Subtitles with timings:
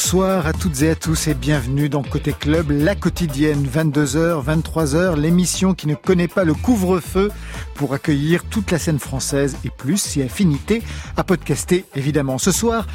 [0.00, 5.16] Bonsoir à toutes et à tous et bienvenue dans Côté Club, la quotidienne, 22h, 23h,
[5.16, 7.32] l'émission qui ne connaît pas le couvre-feu
[7.74, 10.82] pour accueillir toute la scène française et plus si affinité
[11.16, 12.38] à podcaster évidemment.
[12.38, 12.86] Ce soir,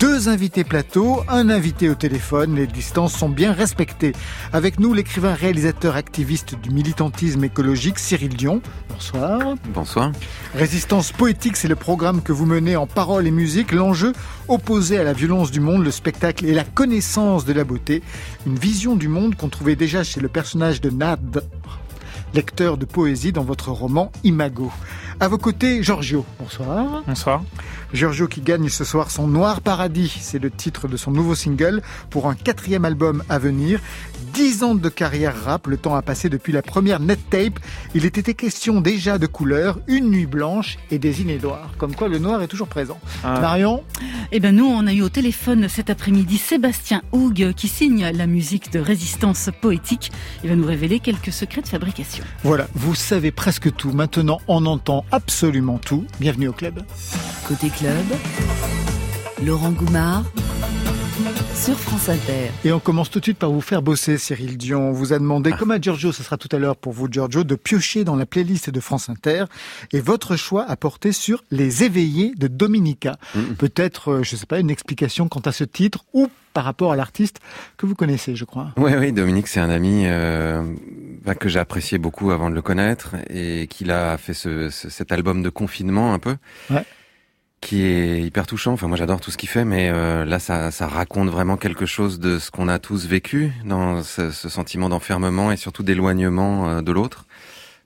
[0.00, 4.12] deux invités plateau, un invité au téléphone, les distances sont bien respectées.
[4.52, 8.62] Avec nous, l'écrivain réalisateur activiste du militantisme écologique Cyril Dion.
[8.90, 9.54] Bonsoir.
[9.72, 10.10] Bonsoir.
[10.54, 13.70] Résistance poétique, c'est le programme que vous menez en paroles et musique.
[13.70, 14.12] L'enjeu,
[14.48, 18.02] opposé à la violence du monde, le spectacle et la connaissance de la beauté.
[18.46, 21.44] Une vision du monde qu'on trouvait déjà chez le personnage de Nad,
[22.32, 24.72] lecteur de poésie dans votre roman Imago.
[25.20, 26.24] À vos côtés, Giorgio.
[26.38, 27.02] Bonsoir.
[27.06, 27.42] Bonsoir.
[27.92, 30.16] Giorgio qui gagne ce soir son Noir Paradis.
[30.22, 33.80] C'est le titre de son nouveau single pour un quatrième album à venir.
[34.32, 37.58] Dix ans de carrière rap, le temps a passé depuis la première net tape.
[37.94, 41.70] Il était question déjà de couleurs, une nuit blanche et des inédoirs.
[41.78, 42.98] Comme quoi le noir est toujours présent.
[43.24, 43.40] Ah.
[43.40, 43.82] Marion
[44.32, 48.26] Eh ben nous, on a eu au téléphone cet après-midi Sébastien Houg qui signe la
[48.26, 50.12] musique de résistance poétique.
[50.42, 52.24] Il va nous révéler quelques secrets de fabrication.
[52.42, 53.92] Voilà, vous savez presque tout.
[53.92, 56.04] Maintenant, on entend absolument tout.
[56.20, 56.82] Bienvenue au club.
[57.46, 58.04] Côté club,
[59.44, 60.24] Laurent Goumard
[61.54, 62.50] sur France Inter.
[62.64, 64.90] Et on commence tout de suite par vous faire bosser, Cyril Dion.
[64.90, 67.44] On vous a demandé, comme à Giorgio, ce sera tout à l'heure pour vous, Giorgio,
[67.44, 69.44] de piocher dans la playlist de France Inter.
[69.92, 73.18] Et votre choix a porté sur Les éveillés de Dominica.
[73.58, 76.92] Peut-être, euh, je ne sais pas, une explication quant à ce titre ou par rapport
[76.92, 77.40] à l'artiste
[77.76, 78.72] que vous connaissez, je crois.
[78.76, 80.62] Oui, oui, Dominique, c'est un ami euh,
[81.24, 85.12] bah, que j'ai apprécié beaucoup avant de le connaître et qu'il a fait ce, cet
[85.12, 86.36] album de confinement un peu.
[86.70, 86.84] Ouais
[87.60, 88.72] qui est hyper touchant.
[88.72, 91.86] Enfin, moi, j'adore tout ce qu'il fait, mais euh, là, ça, ça, raconte vraiment quelque
[91.86, 96.68] chose de ce qu'on a tous vécu dans ce, ce sentiment d'enfermement et surtout d'éloignement
[96.68, 97.26] euh, de l'autre.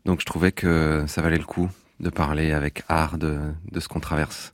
[0.04, 1.70] Donc, je trouvais que ça valait le coup
[2.00, 3.38] de parler avec art de,
[3.70, 4.52] de ce qu'on traverse.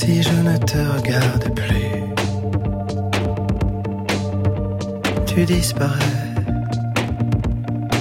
[0.00, 2.02] Si je ne te regarde plus.
[5.26, 6.24] Tu disparais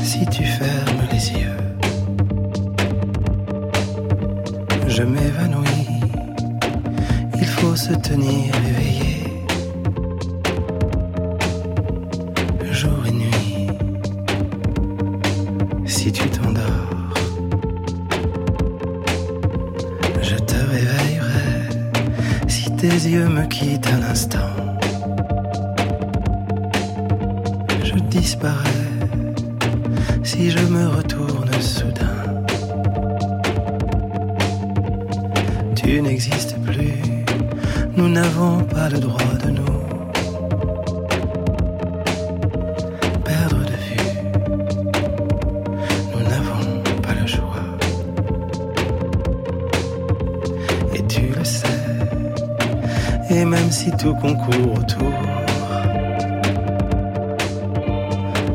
[0.03, 1.63] si tu fermes les yeux.
[4.87, 5.87] Je m'évanouis,
[7.41, 9.16] il faut se tenir éveillé.
[22.97, 24.53] Tes yeux me quittent un instant.
[27.83, 28.91] Je disparais
[30.23, 32.23] si je me retourne soudain.
[35.75, 36.93] Tu n'existes plus,
[37.95, 39.56] nous n'avons pas le droit de nous
[53.71, 55.13] si tout concourt autour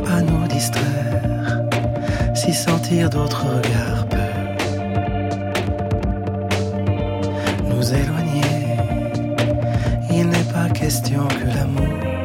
[0.08, 1.60] à nous distraire,
[2.34, 4.18] si sentir d'autres regards peut
[7.68, 8.76] nous éloigner.
[10.10, 12.21] Il n'est pas question que l'amour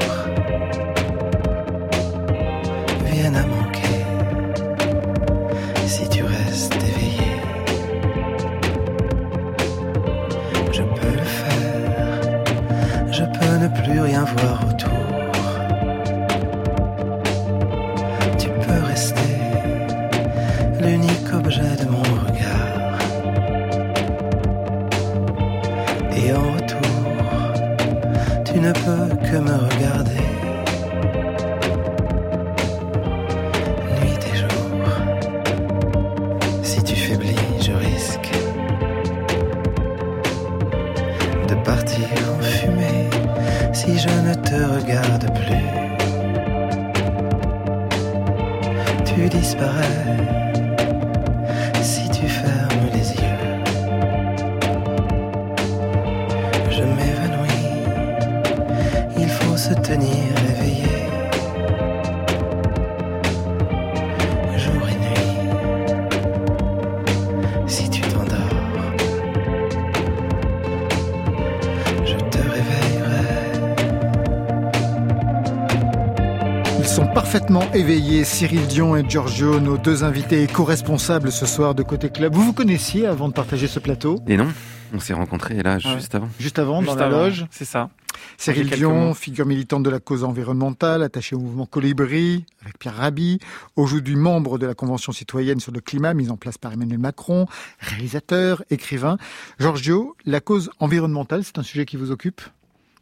[77.47, 82.09] sont parfaitement éveillés, Cyril Dion et Giorgio, nos deux invités éco-responsables ce soir de Côté
[82.09, 82.33] Club.
[82.33, 84.19] Vous vous connaissiez avant de partager ce plateau?
[84.27, 84.47] Et non,
[84.93, 86.29] on s'est rencontrés là juste avant.
[86.39, 87.89] Juste avant, dans la loge C'est ça.
[88.37, 93.39] Cyril Dion, figure militante de la cause environnementale, attachée au mouvement Colibri, avec Pierre Rabhi,
[93.75, 97.45] aujourd'hui membre de la Convention citoyenne sur le climat, mise en place par Emmanuel Macron,
[97.79, 99.17] réalisateur, écrivain.
[99.59, 102.41] Giorgio, la cause environnementale, c'est un sujet qui vous occupe?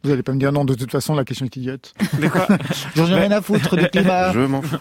[0.06, 1.92] Vous allez pas me dire non, de toute façon, la question est idiote.
[2.20, 2.46] De quoi
[2.96, 4.32] J'en ai rien à foutre du climat.
[4.32, 4.76] Je m'en fous.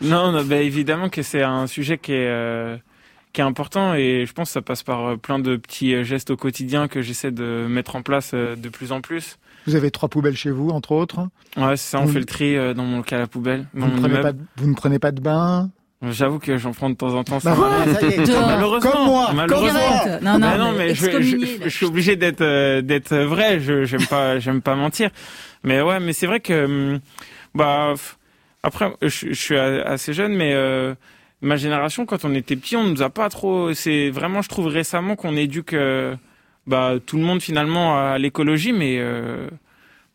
[0.00, 2.76] Non, non bah, évidemment que c'est un sujet qui est, euh,
[3.32, 6.04] qui est important et je pense que ça passe par euh, plein de petits euh,
[6.04, 9.38] gestes au quotidien que j'essaie de mettre en place de plus en plus.
[9.66, 12.56] Vous avez trois poubelles chez vous, entre autres Ouais, c'est ça, on fait le tri
[12.74, 13.66] dans mon cas à la poubelle.
[13.74, 15.70] Vous ne, prenez pas, vous ne prenez pas de bain
[16.02, 17.38] J'avoue que j'en prends de temps en temps.
[17.44, 19.80] Bah voilà, ça y est, malheureusement, comme moi, malheureusement.
[20.22, 23.60] Non, non, bah non, mais, je, je, je, suis obligé d'être euh, d'être vrai.
[23.60, 25.10] Je j'aime pas j'aime pas mentir.
[25.62, 27.00] Mais ouais, mais c'est vrai que hum,
[27.54, 27.92] bah
[28.62, 30.94] après je, je suis assez jeune, mais euh,
[31.42, 33.74] ma génération quand on était petit, on nous a pas trop.
[33.74, 36.16] C'est vraiment je trouve récemment qu'on éduque euh,
[36.66, 39.48] bah tout le monde finalement à l'écologie, mais euh,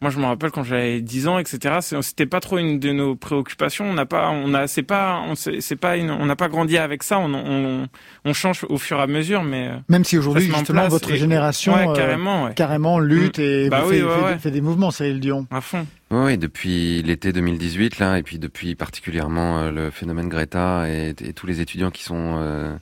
[0.06, 1.80] moi, je me rappelle quand j'avais 10 ans, etc.
[2.04, 3.86] C'était pas trop une de nos préoccupations.
[3.86, 7.02] On n'a pas, on a, c'est pas, on c'est pas, on n'a pas grandi avec
[7.02, 7.18] ça.
[7.18, 7.88] On, on,
[8.24, 11.74] on, change au fur et à mesure, mais euh, même si aujourd'hui justement votre génération
[11.74, 13.42] ouais, carrément, euh, carrément lutte mm.
[13.42, 15.48] et bah fait, oui, fait, fait, des mouvements, c'est le Dion.
[15.50, 15.88] À fond.
[16.12, 21.34] Oui, depuis l'été 2018 là, et puis depuis particulièrement euh, le phénomène Greta et, et,
[21.34, 22.78] tous les étudiants qui sont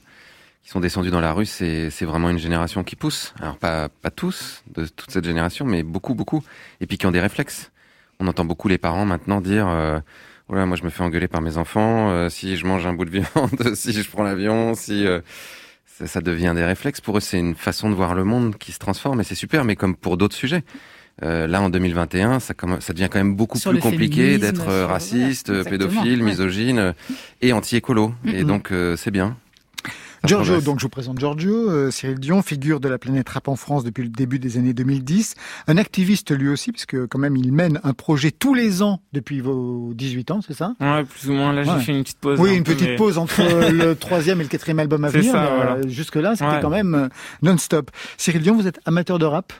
[0.64, 3.34] qui sont descendus dans la rue, c'est vraiment une génération qui pousse.
[3.40, 6.42] Alors pas pas tous de toute cette génération, mais beaucoup beaucoup,
[6.80, 7.70] et puis qui ont des réflexes.
[8.18, 10.00] On entend beaucoup les parents maintenant dire euh,
[10.48, 13.04] voilà, moi je me fais engueuler par mes enfants euh, si je mange un bout
[13.04, 15.20] de viande, si je prends l'avion, si euh,
[15.86, 17.00] ça, ça, devient des réflexes.
[17.00, 19.64] Pour eux, c'est une façon de voir le monde qui se transforme, et c'est super.
[19.64, 20.62] Mais comme pour d'autres sujets,
[21.22, 26.22] euh, là en 2021, ça, ça devient quand même beaucoup plus compliqué d'être raciste, pédophile,
[26.22, 26.94] misogyne
[27.40, 28.14] et anti-écolo.
[28.26, 29.36] Et donc c'est bien.
[30.24, 33.56] Giorgio, donc je vous présente Giorgio, euh, Cyril Dion, figure de la planète rap en
[33.56, 35.34] France depuis le début des années 2010,
[35.66, 39.40] un activiste lui aussi, puisque quand même il mène un projet tous les ans depuis
[39.40, 40.74] vos 18 ans, c'est ça?
[40.80, 41.52] Ouais, plus ou moins.
[41.52, 42.40] Là, j'ai fait une petite pause.
[42.40, 45.32] Oui, une petite pause entre le troisième et le quatrième album à venir.
[45.32, 45.72] Ça, voilà.
[45.76, 47.08] Euh, Jusque-là, c'était quand même euh,
[47.42, 47.90] non-stop.
[48.16, 49.52] Cyril Dion, vous êtes amateur de rap?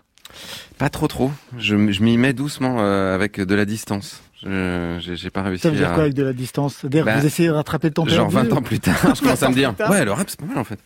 [0.79, 1.31] Pas trop trop.
[1.59, 4.23] Je, je m'y mets doucement avec de la distance.
[4.45, 5.63] J'ai pas réussi.
[5.63, 6.77] Ça veut dire quoi avec de la distance?
[6.81, 9.43] C'est-à-dire bah, vous essayez de rattraper le temps Genre 20 ans plus tard, je commence
[9.43, 10.79] à me dire, ouais, le rap c'est pas mal en fait.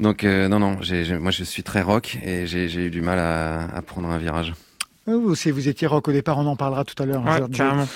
[0.00, 3.18] Donc euh, non, non, j'ai moi je suis très rock et j'ai eu du mal
[3.18, 4.52] à, à prendre un virage.
[5.06, 7.22] Vous aussi, vous étiez rock au départ, on en parlera tout à l'heure.
[7.24, 7.86] Ouais, carrément.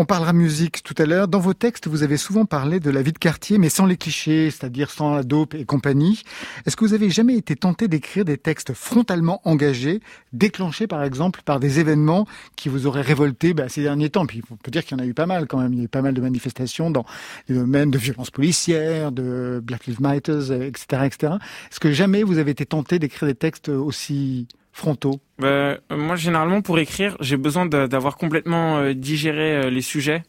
[0.00, 1.26] On parlera musique tout à l'heure.
[1.26, 3.96] Dans vos textes, vous avez souvent parlé de la vie de quartier, mais sans les
[3.96, 6.22] clichés, c'est-à-dire sans la dope et compagnie.
[6.64, 9.98] Est-ce que vous avez jamais été tenté d'écrire des textes frontalement engagés,
[10.32, 14.24] déclenchés par exemple par des événements qui vous auraient révolté bah, ces derniers temps?
[14.24, 15.72] Puis on peut dire qu'il y en a eu pas mal quand même.
[15.72, 17.04] Il y a eu pas mal de manifestations dans
[17.48, 21.32] les domaines de violence policière, de Black Lives Matter, etc., etc.
[21.72, 24.46] Est-ce que jamais vous avez été tenté d'écrire des textes aussi
[24.78, 30.22] frontaux bah, Moi, généralement, pour écrire, j'ai besoin d'avoir complètement euh, digéré euh, les sujets.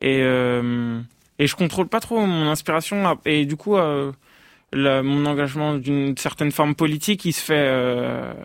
[0.00, 1.00] Et, euh,
[1.38, 3.18] et je contrôle pas trop mon inspiration.
[3.26, 7.68] Et du coup, mon engagement d'une certaine forme politique, il se fait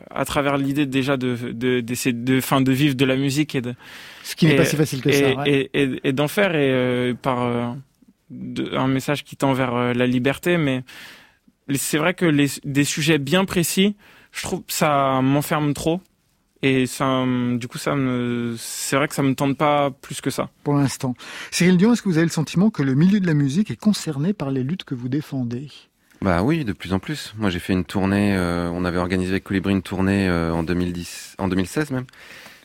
[0.10, 1.36] à travers l'idée déjà de
[2.42, 3.74] fin, de vivre de la musique et de
[4.24, 8.88] ce qui n'est pas si facile que ça, et, et, d'en faire et par un
[8.88, 10.58] message qui tend vers la liberté.
[10.58, 10.84] Mais
[11.74, 13.96] c'est vrai que les, des sujets bien précis,
[14.36, 16.02] je trouve que ça m'enferme trop.
[16.62, 17.24] Et ça,
[17.58, 20.50] du coup, ça me, c'est vrai que ça me tente pas plus que ça.
[20.64, 21.14] Pour l'instant.
[21.52, 23.80] Cyril Dion, est-ce que vous avez le sentiment que le milieu de la musique est
[23.80, 25.68] concerné par les luttes que vous défendez?
[26.22, 27.34] Bah oui, de plus en plus.
[27.38, 30.64] Moi, j'ai fait une tournée, euh, on avait organisé avec Colibri une tournée euh, en
[30.64, 32.06] 2010, en 2016 même.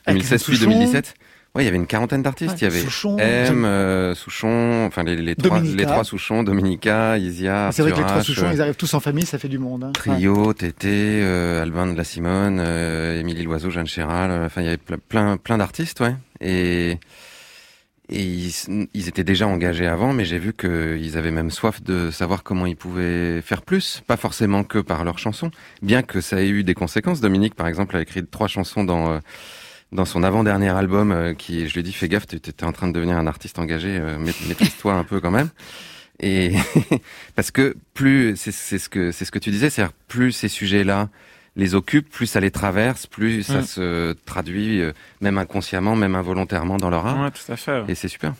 [0.07, 1.13] 2016 puis 2017.
[1.53, 2.61] Ouais, il y avait une quarantaine d'artistes.
[2.61, 7.17] il y avait Souchon, M, euh, Souchon, enfin les, les trois, les trois Souchons, Dominica,
[7.17, 7.71] Isia.
[7.73, 9.83] C'est vrai que les trois Souchons, ils arrivent tous en famille, ça fait du monde.
[9.83, 9.91] Hein.
[9.93, 14.31] Trio, Tété, euh, Albin de la Simone, euh, Émilie Loiseau, Jeanne Chéral.
[14.31, 16.15] Euh, enfin, il y avait plein, plein d'artistes, ouais.
[16.39, 16.97] Et
[18.13, 22.11] et ils, ils, étaient déjà engagés avant, mais j'ai vu qu'ils avaient même soif de
[22.11, 25.49] savoir comment ils pouvaient faire plus, pas forcément que par leurs chansons,
[25.81, 27.21] bien que ça ait eu des conséquences.
[27.21, 29.21] Dominique, par exemple, a écrit trois chansons dans
[29.91, 32.71] dans son avant-dernier album, euh, qui, je lui ai dit, fais gaffe, tu étais en
[32.71, 35.49] train de devenir un artiste engagé, euh, maîtrise-toi un peu quand même.
[36.19, 36.53] Et
[37.35, 41.09] parce que plus, c'est ce que c'est ce que tu disais, c'est plus ces sujets-là
[41.55, 43.65] les occupent, plus ça les traverse, plus ça mm.
[43.65, 47.19] se traduit, euh, même inconsciemment, même involontairement dans leur art.
[47.19, 47.83] Ouais, tout à fait.
[47.89, 48.33] Et c'est super.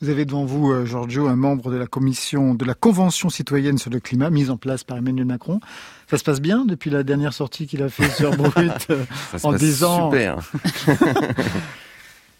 [0.00, 3.76] Vous avez devant vous, euh, Giorgio, un membre de la commission de la Convention citoyenne
[3.76, 5.60] sur le climat, mise en place par Emmanuel Macron.
[6.08, 9.04] Ça se passe bien depuis la dernière sortie qu'il a fait sur Brut euh,
[9.42, 10.10] en disant.
[10.10, 10.38] Super.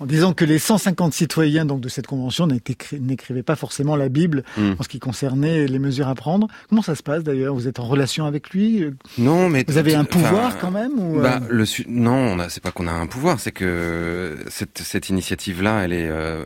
[0.00, 4.44] en disant que les 150 citoyens donc de cette convention n'écrivaient pas forcément la Bible
[4.56, 4.72] hmm.
[4.78, 6.48] en ce qui concernait les mesures à prendre.
[6.70, 7.54] Comment ça se passe d'ailleurs?
[7.54, 8.86] Vous êtes en relation avec lui?
[9.18, 12.86] Non, mais vous avez un pouvoir quand même ou bah, le non, c'est pas qu'on
[12.86, 16.44] a un pouvoir, c'est que cette, cette initiative-là, elle est euh,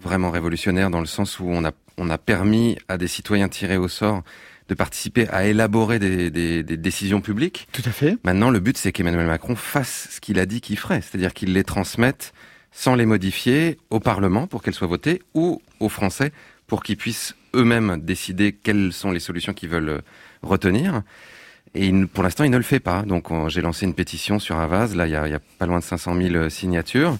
[0.00, 3.76] vraiment révolutionnaire dans le sens où on a on a permis à des citoyens tirés
[3.76, 4.22] au sort
[4.68, 7.68] de participer à élaborer des, des, des, décisions publiques.
[7.72, 8.18] Tout à fait.
[8.22, 11.54] Maintenant, le but, c'est qu'Emmanuel Macron fasse ce qu'il a dit qu'il ferait, c'est-à-dire qu'il
[11.54, 12.32] les transmette
[12.70, 16.32] sans les modifier au Parlement pour qu'elles soient votées ou aux Français
[16.66, 20.00] pour qu'ils puissent eux-mêmes décider quelles sont les solutions qu'ils veulent euh,
[20.42, 21.02] retenir.
[21.74, 23.02] Et pour l'instant, il ne le fait pas.
[23.02, 24.94] Donc, j'ai lancé une pétition sur Avaz.
[24.94, 27.16] Là, il y a, il y a pas loin de 500 000 euh, signatures.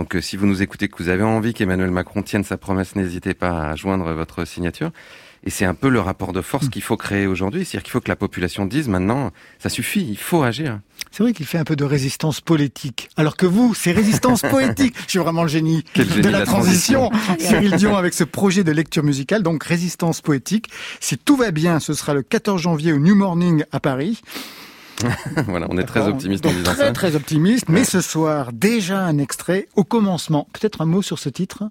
[0.00, 2.96] Donc euh, si vous nous écoutez, que vous avez envie qu'Emmanuel Macron tienne sa promesse,
[2.96, 4.92] n'hésitez pas à joindre votre signature.
[5.44, 7.66] Et c'est un peu le rapport de force qu'il faut créer aujourd'hui.
[7.66, 10.80] C'est-à-dire qu'il faut que la population dise maintenant, ça suffit, il faut agir.
[11.10, 13.10] C'est vrai qu'il fait un peu de résistance politique.
[13.18, 14.94] Alors que vous, c'est résistance poétique.
[15.04, 17.10] Je suis vraiment le génie, de la, transition.
[17.38, 20.70] Cyril Dion avec ce projet de lecture musicale, donc résistance poétique.
[21.00, 24.22] Si tout va bien, ce sera le 14 janvier au New Morning à Paris.
[25.46, 26.92] voilà, on est très optimiste en disant très, ça.
[26.92, 30.48] Très optimiste, mais ce soir, déjà un extrait au commencement.
[30.52, 31.64] Peut-être un mot sur ce titre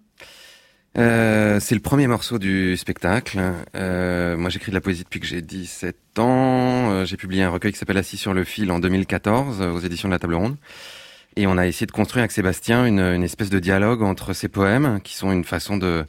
[0.98, 3.39] euh, c'est le premier morceau du spectacle.
[3.75, 6.91] Euh, moi, j'écris de la poésie depuis que j'ai 17 ans.
[6.91, 10.09] Euh, j'ai publié un recueil qui s'appelle Assis sur le fil en 2014 aux éditions
[10.09, 10.57] de la Table Ronde.
[11.36, 14.48] Et on a essayé de construire avec Sébastien une, une espèce de dialogue entre ces
[14.48, 16.05] poèmes, qui sont une façon de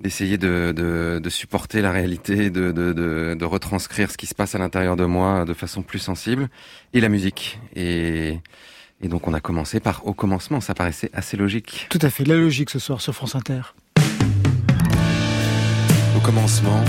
[0.00, 4.54] d'essayer de, de, de, supporter la réalité, de, de, de, retranscrire ce qui se passe
[4.54, 6.48] à l'intérieur de moi de façon plus sensible,
[6.92, 7.58] et la musique.
[7.74, 8.38] Et,
[9.00, 11.86] et donc on a commencé par au commencement, ça paraissait assez logique.
[11.88, 13.60] Tout à fait, la logique ce soir sur France Inter.
[16.16, 16.84] Au commencement,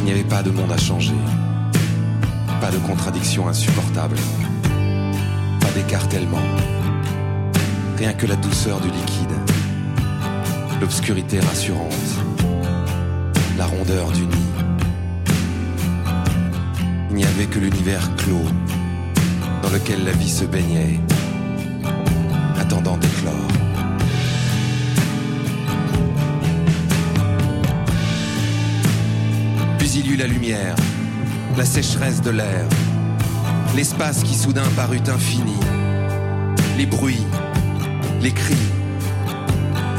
[0.00, 1.14] il n'y avait pas de monde à changer,
[2.60, 4.16] pas de contradictions insupportables,
[5.60, 6.42] pas d'écartèlement,
[7.96, 9.53] rien que la douceur du liquide
[10.84, 11.94] l'obscurité rassurante,
[13.56, 14.52] la rondeur du nid.
[17.08, 18.44] Il n'y avait que l'univers clos
[19.62, 21.00] dans lequel la vie se baignait,
[22.60, 23.32] attendant d'éclore.
[29.78, 30.76] Puis il y eut la lumière,
[31.56, 32.66] la sécheresse de l'air,
[33.74, 35.56] l'espace qui soudain parut infini,
[36.76, 37.24] les bruits,
[38.20, 38.83] les cris,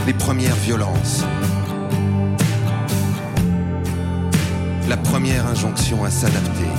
[0.05, 1.23] les premières violences.
[4.87, 6.69] La première injonction à s'adapter.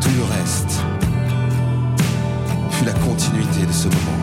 [0.00, 0.80] Tout le reste
[2.72, 4.18] fut la continuité de ce moment.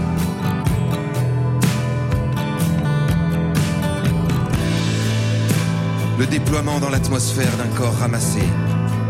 [6.20, 8.44] Le déploiement dans l'atmosphère d'un corps ramassé,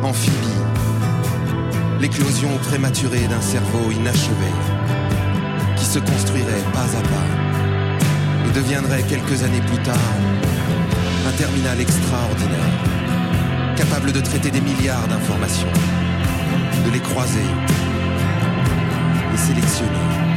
[0.01, 0.38] amphibie,
[2.00, 4.72] l'éclosion prématurée d'un cerveau inachevé
[5.93, 10.15] se construirait pas à pas et deviendrait quelques années plus tard
[11.27, 15.71] un terminal extraordinaire, capable de traiter des milliards d'informations,
[16.83, 17.45] de les croiser,
[19.31, 20.32] les sélectionner.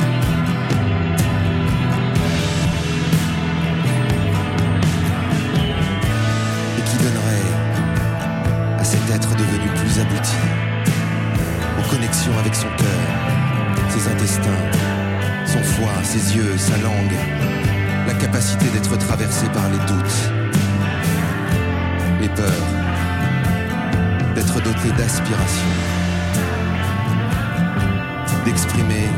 [16.02, 17.16] Ses yeux, sa langue,
[18.06, 20.30] la capacité d'être traversé par les doutes,
[22.20, 22.68] les peurs,
[24.34, 25.70] d'être doté d'aspiration,
[28.44, 29.08] d'exprimer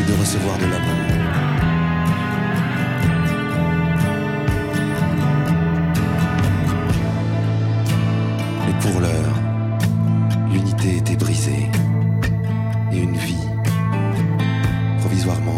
[0.00, 1.16] et de recevoir de l'amour.
[8.82, 9.34] Pour l'heure,
[10.52, 11.68] l'unité était brisée
[12.92, 13.48] et une vie
[15.00, 15.55] provisoirement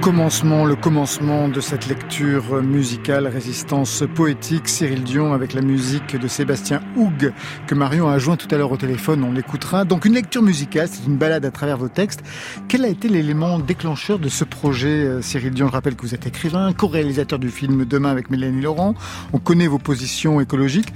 [0.00, 6.28] commencement, le commencement de cette lecture musicale, résistance poétique, Cyril Dion avec la musique de
[6.28, 7.32] Sébastien Houg
[7.66, 9.84] que Marion a joint tout à l'heure au téléphone, on l'écoutera.
[9.84, 12.22] Donc une lecture musicale, c'est une balade à travers vos textes.
[12.68, 15.68] Quel a été l'élément déclencheur de ce projet, euh, Cyril Dion?
[15.68, 18.94] Je rappelle que vous êtes écrivain, co-réalisateur du film Demain avec Mélanie Laurent.
[19.32, 20.92] On connaît vos positions écologiques.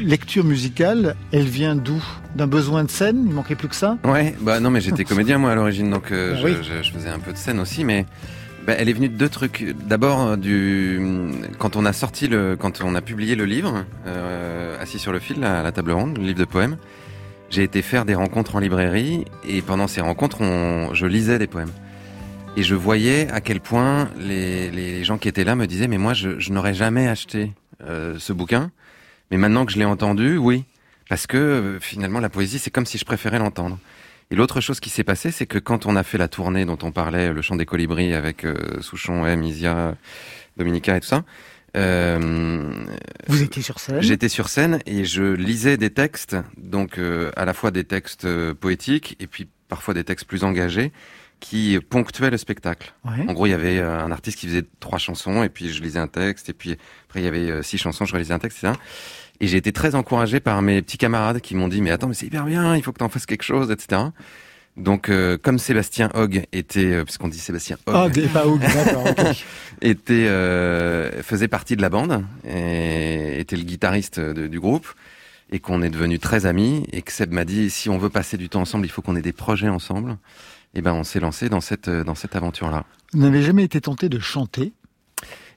[0.00, 2.02] Lecture musicale, elle vient d'où?
[2.34, 3.24] D'un besoin de scène?
[3.26, 3.96] Il manquait plus que ça?
[4.04, 7.18] Ouais, bah non mais j'étais comédien moi à l'origine, donc euh, je, je faisais un
[7.18, 8.04] peu de scène aussi mais
[8.66, 9.76] bah, elle est venue de deux trucs.
[9.86, 11.00] D'abord, euh, du
[11.58, 15.20] quand on a sorti le, quand on a publié le livre, euh, assis sur le
[15.20, 16.76] fil à la table ronde, le livre de poèmes,
[17.48, 21.46] j'ai été faire des rencontres en librairie et pendant ces rencontres, on, je lisais des
[21.46, 21.70] poèmes.
[22.56, 25.98] Et je voyais à quel point les, les gens qui étaient là me disaient mais
[25.98, 27.52] moi je, je n'aurais jamais acheté
[27.84, 28.72] euh, ce bouquin,
[29.30, 30.64] mais maintenant que je l'ai entendu, oui,
[31.08, 33.78] parce que euh, finalement la poésie c'est comme si je préférais l'entendre.
[34.30, 36.78] Et l'autre chose qui s'est passée, c'est que quand on a fait la tournée dont
[36.82, 39.94] on parlait, le chant des colibris avec euh, Souchon, M, Isia,
[40.56, 41.22] Dominica et tout ça,
[41.76, 42.72] euh,
[43.28, 44.00] Vous étiez sur scène?
[44.00, 48.26] J'étais sur scène et je lisais des textes, donc euh, à la fois des textes
[48.54, 50.90] poétiques et puis parfois des textes plus engagés
[51.40, 52.94] qui ponctuaient le spectacle.
[53.04, 55.98] En gros, il y avait un artiste qui faisait trois chansons et puis je lisais
[55.98, 56.76] un texte et puis
[57.08, 58.78] après il y avait six chansons, je relisais un texte, etc.
[59.40, 62.14] Et j'ai été très encouragé par mes petits camarades qui m'ont dit mais attends mais
[62.14, 64.02] c'est hyper bien, il faut que tu en fasses quelque chose, etc.
[64.76, 69.06] Donc, euh, comme Sébastien Hogg était, euh, puisqu'on dit Sébastien Hogg, et pas Hogg, d'accord,
[69.80, 74.86] était euh, faisait partie de la bande et était le guitariste du groupe
[75.50, 78.36] et qu'on est devenu très amis et que Seb m'a dit si on veut passer
[78.36, 80.18] du temps ensemble, il faut qu'on ait des projets ensemble.
[80.76, 82.84] Et ben, on s'est lancé dans cette dans cette aventure-là.
[83.14, 84.72] Vous n'avez jamais été tenté de chanter?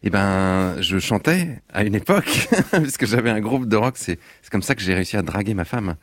[0.02, 3.96] Eh ben, je chantais à une époque, puisque j'avais un groupe de rock.
[3.98, 4.18] C'est
[4.50, 5.96] comme ça que j'ai réussi à draguer ma femme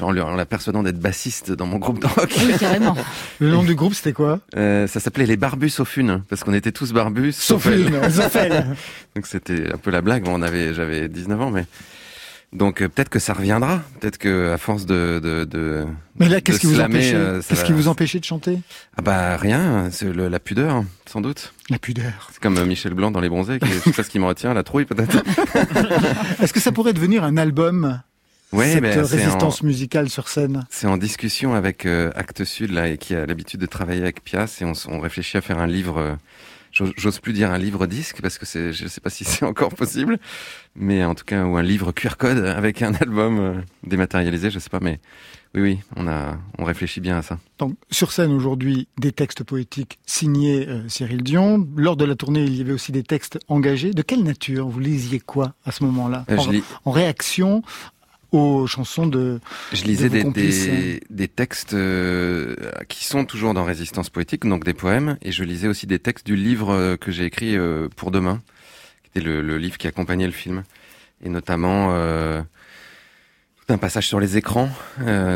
[0.00, 2.32] en, la persuadant d'être bassiste dans mon groupe de rock.
[2.38, 2.96] Oui, carrément.
[3.40, 4.40] Le nom du groupe, c'était quoi?
[4.56, 7.90] Euh, Ça s'appelait les Barbus au Fun, parce qu'on était tous barbus, sauf elle.
[9.16, 10.24] Donc c'était un peu la blague.
[10.24, 11.66] Bon, on avait, j'avais 19 ans, mais
[12.52, 13.82] donc euh, peut-être que ça reviendra.
[14.00, 15.86] Peut-être que à force de, de, de
[16.18, 18.58] mais là, qu'est-ce qui vous empêchait euh, Qu'est-ce qui vous empêchait de chanter?
[18.96, 21.52] Ah bah rien, c'est la pudeur, sans doute.
[21.70, 22.30] La pudeur.
[22.32, 24.86] C'est comme Michel Blanc dans Les Bronzés, je sais ce qui me retient, la trouille
[24.86, 25.22] peut-être.
[26.42, 28.00] Est-ce que ça pourrait devenir un album
[28.50, 30.66] Ouais, cette ben, résistance musicale sur scène?
[30.70, 34.24] C'est en discussion avec euh, Actes Sud là et qui a l'habitude de travailler avec
[34.24, 36.16] Pias et on, on, réfléchit à faire un livre.
[36.80, 39.44] Euh, j'ose plus dire un livre disque parce que c'est, je sais pas si c'est
[39.44, 40.18] encore possible,
[40.74, 43.54] mais en tout cas ou un livre QR code avec un album euh,
[43.86, 45.00] dématérialisé, je sais pas, mais
[45.54, 47.38] oui, oui, on a, on réfléchit bien à ça.
[47.58, 51.66] Donc sur scène aujourd'hui, des textes poétiques signés euh, Cyril Dion.
[51.76, 53.92] Lors de la tournée, il y avait aussi des textes engagés.
[53.92, 56.26] De quelle nature Vous lisiez quoi à ce moment-là?
[56.84, 57.62] En, réaction
[58.32, 59.40] aux chansons de.
[59.72, 62.54] Je lisais des, des, des, textes euh,
[62.88, 66.26] qui sont toujours dans Résistance poétique, donc des poèmes, et je lisais aussi des textes
[66.26, 68.42] du livre euh, que j'ai écrit euh, pour demain,
[69.02, 70.64] qui était le, le, livre qui accompagnait le film,
[71.24, 71.88] et notamment
[73.56, 74.70] tout un passage sur les écrans,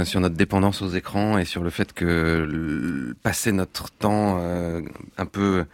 [0.05, 4.39] sur notre dépendance aux écrans et sur le fait que passer notre temps
[5.19, 5.65] un peu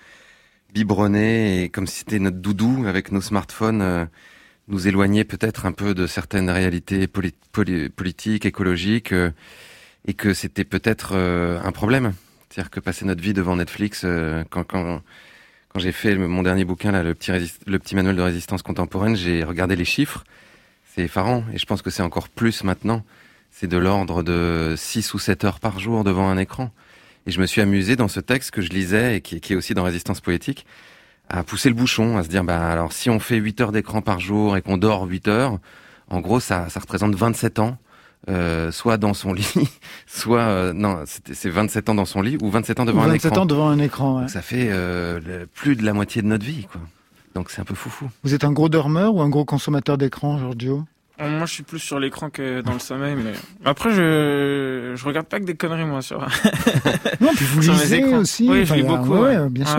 [0.73, 4.09] biberonné et comme si c'était notre doudou avec nos smartphones
[4.69, 9.31] nous éloigner peut-être un peu de certaines réalités politiques, écologiques, euh,
[10.07, 12.15] et que c'était peut-être euh, un problème.
[12.49, 15.03] C'est-à-dire que passer notre vie devant Netflix, euh, quand,
[15.77, 17.33] j'ai fait mon dernier bouquin, là, le, petit
[17.67, 20.25] le petit manuel de résistance contemporaine, j'ai regardé les chiffres.
[20.95, 23.05] C'est effarant, et je pense que c'est encore plus maintenant.
[23.51, 26.73] C'est de l'ordre de 6 ou 7 heures par jour devant un écran.
[27.27, 29.57] Et je me suis amusé dans ce texte que je lisais et qui, qui est
[29.57, 30.67] aussi dans Résistance poétique,
[31.29, 34.01] à pousser le bouchon, à se dire, bah alors si on fait 8 heures d'écran
[34.03, 35.59] par jour et qu'on dort 8 heures,
[36.11, 37.77] en gros ça, ça représente 27 ans,
[38.29, 39.53] euh, soit dans son lit,
[40.07, 43.29] soit euh, non, c'est 27 ans dans son lit ou 27 ans devant un écran.
[43.29, 44.23] 27 ans devant un écran.
[44.23, 44.29] Ouais.
[44.29, 46.81] ça fait euh, plus de la moitié de notre vie, quoi.
[47.35, 48.09] Donc c'est un peu foufou.
[48.25, 50.85] Vous êtes un gros dormeur ou un gros consommateur d'écran, Giorgio?
[51.21, 53.33] Euh, moi, je suis plus sur l'écran que dans le sommeil, mais
[53.65, 56.21] après, je je regarde pas que des conneries, moi, sur.
[57.21, 58.49] non, puis vous lisez aussi.
[58.49, 59.17] Oui, je lis beaucoup.
[59.17, 59.79] Ouais, bien sûr.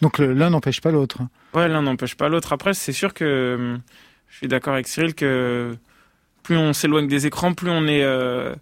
[0.00, 1.18] Donc l'un n'empêche pas l'autre.
[1.54, 2.52] Ouais, l'un n'empêche pas l'autre.
[2.52, 3.80] Après, c'est sûr que hum,
[4.28, 5.76] je suis d'accord avec Cyril que
[6.42, 8.54] plus on s'éloigne des écrans, plus on est, euh,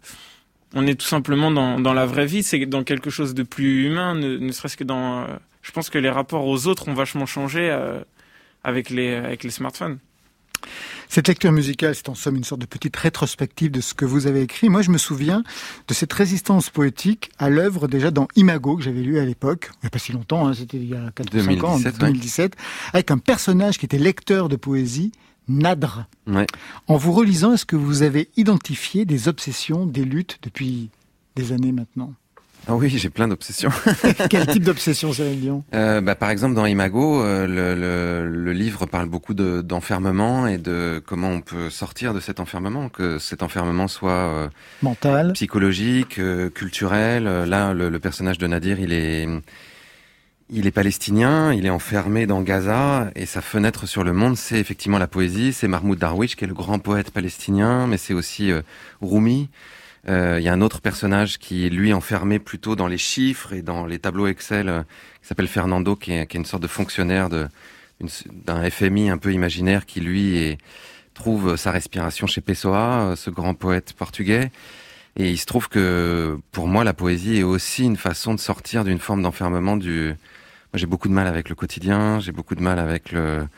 [0.75, 2.43] on est tout simplement dans, dans la vraie vie.
[2.43, 5.23] C'est dans quelque chose de plus humain, ne, serait-ce que dans.
[5.23, 5.27] Euh,
[5.63, 8.01] je pense que les rapports aux autres ont vachement changé euh,
[8.65, 9.99] avec les avec les smartphones.
[11.09, 14.27] Cette lecture musicale, c'est en somme une sorte de petite rétrospective de ce que vous
[14.27, 14.69] avez écrit.
[14.69, 15.43] Moi, je me souviens
[15.89, 19.85] de cette résistance poétique à l'œuvre déjà dans Imago, que j'avais lu à l'époque, il
[19.85, 21.79] n'y a pas si longtemps, hein, c'était il y a 4 ou 5 ans, en
[21.79, 22.57] 2017,
[22.93, 25.13] avec un personnage qui était lecteur de poésie,
[25.49, 26.07] Nadre.
[26.87, 30.91] En vous relisant, est-ce que vous avez identifié des obsessions, des luttes depuis
[31.37, 32.13] des années maintenant?
[32.71, 33.71] Ah oui, j'ai plein d'obsessions.
[34.29, 35.65] Quel type d'obsession, Céline Dion?
[35.75, 40.59] Euh, bah, Par exemple, dans Imago, euh, le, le, le, livre parle beaucoup d'enfermement et
[40.59, 44.49] de comment on peut sortir de cet enfermement, que cet enfermement soit euh,
[44.83, 47.25] mental, psychologique, euh, culturel.
[47.25, 49.27] Là, le, le, personnage de Nadir, il est,
[50.51, 54.61] il est palestinien, il est enfermé dans Gaza et sa fenêtre sur le monde, c'est
[54.61, 55.55] effectivement la poésie.
[55.55, 58.53] C'est Mahmoud Darwish qui est le grand poète palestinien, mais c'est aussi
[59.01, 59.49] Rumi.
[60.09, 63.53] Euh, il y a un autre personnage qui est lui enfermé plutôt dans les chiffres
[63.53, 64.83] et dans les tableaux Excel, euh,
[65.21, 70.01] qui s'appelle Fernando, qui est, une sorte de fonctionnaire d'un FMI un peu imaginaire qui
[70.01, 70.57] lui
[71.15, 74.51] trouve sa respiration chez Pessoa, ce grand poète portugais.
[75.17, 78.85] Et il se trouve que pour moi, la poésie est aussi une façon de sortir
[78.85, 80.09] d'une forme d'enfermement du.
[80.09, 83.49] Moi, j'ai beaucoup de mal avec le quotidien, j'ai beaucoup de mal avec le,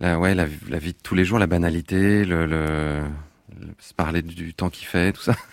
[0.00, 3.02] la, ouais, la, vie de tous les jours, la banalité, le,
[3.78, 5.36] se parler du temps qu'il fait, tout ça.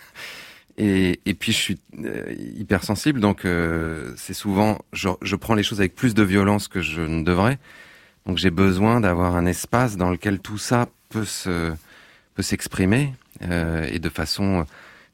[0.78, 5.80] Et, puis je suis euh, hyper sensible, donc euh, c'est souvent, je, prends les choses
[5.80, 7.58] avec plus de violence que je ne devrais.
[8.26, 11.72] Donc j'ai besoin d'avoir un espace dans lequel tout ça peut se
[12.34, 14.66] peut s'exprimer euh, et de façon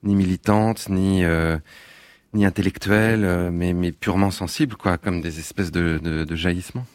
[0.03, 1.23] ni militante ni
[2.35, 6.87] ni intellectuelle, mais mais purement sensible, quoi, comme des espèces de, de, de jaillissements.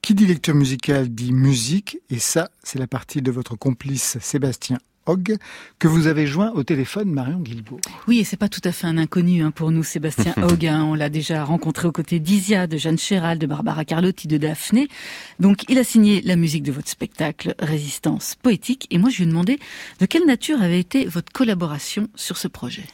[0.00, 4.78] Qui dit lecture musicale dit musique, et ça, c'est la partie de votre complice Sébastien
[5.10, 5.36] Hogg,
[5.78, 7.80] que vous avez joint au téléphone Marion Guilbault.
[8.06, 10.66] Oui, et c'est pas tout à fait un inconnu hein, pour nous, Sébastien Hogg.
[10.66, 10.84] Hein.
[10.84, 14.88] on l'a déjà rencontré aux côtés d'Isia, de Jeanne Chéral, de Barbara Carlotti, de Daphné.
[15.40, 18.86] Donc, il a signé la musique de votre spectacle Résistance poétique.
[18.90, 19.58] Et moi, je lui ai demandé
[19.98, 22.84] de quelle nature avait été votre collaboration sur ce projet.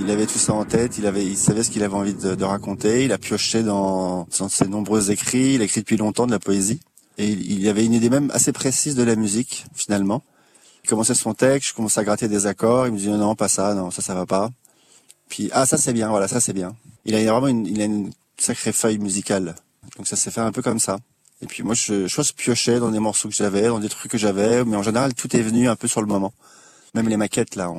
[0.00, 2.44] Il avait tout ça en tête, il avait, il savait ce qu'il avait envie de,
[2.44, 6.30] raconter, il a pioché dans, dans, ses nombreux écrits, il a écrit depuis longtemps de
[6.30, 6.80] la poésie,
[7.18, 10.22] et il, il avait une idée même assez précise de la musique, finalement.
[10.90, 13.74] Commençait son texte, je commençais à gratter des accords, il me disait non, pas ça,
[13.74, 14.50] non, ça, ça va pas.
[15.28, 16.74] Puis, ah, ça c'est bien, voilà, ça c'est bien.
[17.04, 19.54] Il a vraiment une, il a une sacrée feuille musicale.
[19.96, 20.98] Donc ça s'est fait un peu comme ça.
[21.42, 24.18] Et puis moi, je, je piochais dans des morceaux que j'avais, dans des trucs que
[24.18, 26.34] j'avais, mais en général, tout est venu un peu sur le moment.
[26.94, 27.72] Même les maquettes, là,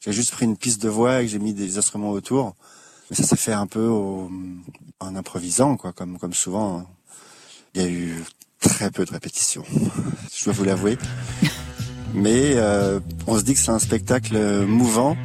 [0.00, 2.56] j'ai juste pris une piste de voix et j'ai mis des instruments autour.
[3.10, 6.78] Mais ça s'est fait un peu en improvisant, quoi, comme, comme souvent.
[6.78, 6.86] Hein.
[7.74, 8.24] Il y a eu
[8.58, 9.64] très peu de répétitions,
[10.36, 10.98] je dois vous l'avouer.
[12.14, 15.16] Mais euh, on se dit que c'est un spectacle mouvant.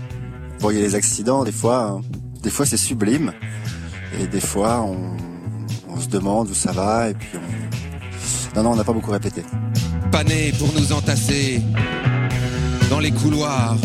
[0.60, 2.02] Bon, il y a les accidents, des fois, hein.
[2.44, 3.34] des fois c'est sublime,
[4.20, 5.18] et des fois on,
[5.90, 8.56] on, se demande où ça va, et puis on...
[8.56, 9.44] Non, non, on n'a pas beaucoup répété.
[10.12, 11.62] Pané pour nous entasser
[12.90, 13.76] dans les couloirs,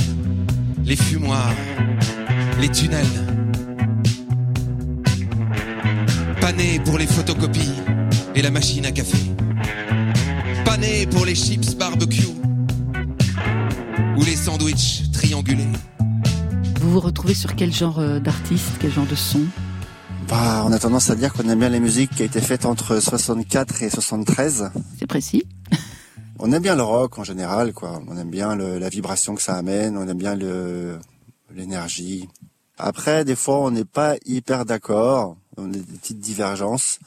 [0.85, 1.55] les fumoirs,
[2.61, 3.07] les tunnels.
[6.41, 7.75] Pané pour les photocopies
[8.37, 9.19] et la machine à café.
[10.65, 12.40] Pané pour les chips barbecue
[14.17, 15.69] ou les sandwichs triangulés.
[16.81, 19.41] Vous vous retrouvez sur quel genre euh, d'artiste, quel genre de son?
[20.29, 22.65] Bah, on a tendance à dire qu'on aime bien les musiques qui a été faites
[22.65, 24.71] entre 64 et 73.
[24.99, 25.45] C'est précis.
[26.39, 28.01] on aime bien le rock en général, quoi.
[28.09, 30.39] On aime bien la vibration que ça amène, on aime bien
[31.55, 32.29] l'énergie.
[32.79, 36.99] Après, des fois, on n'est pas hyper d'accord, on a des petites divergences.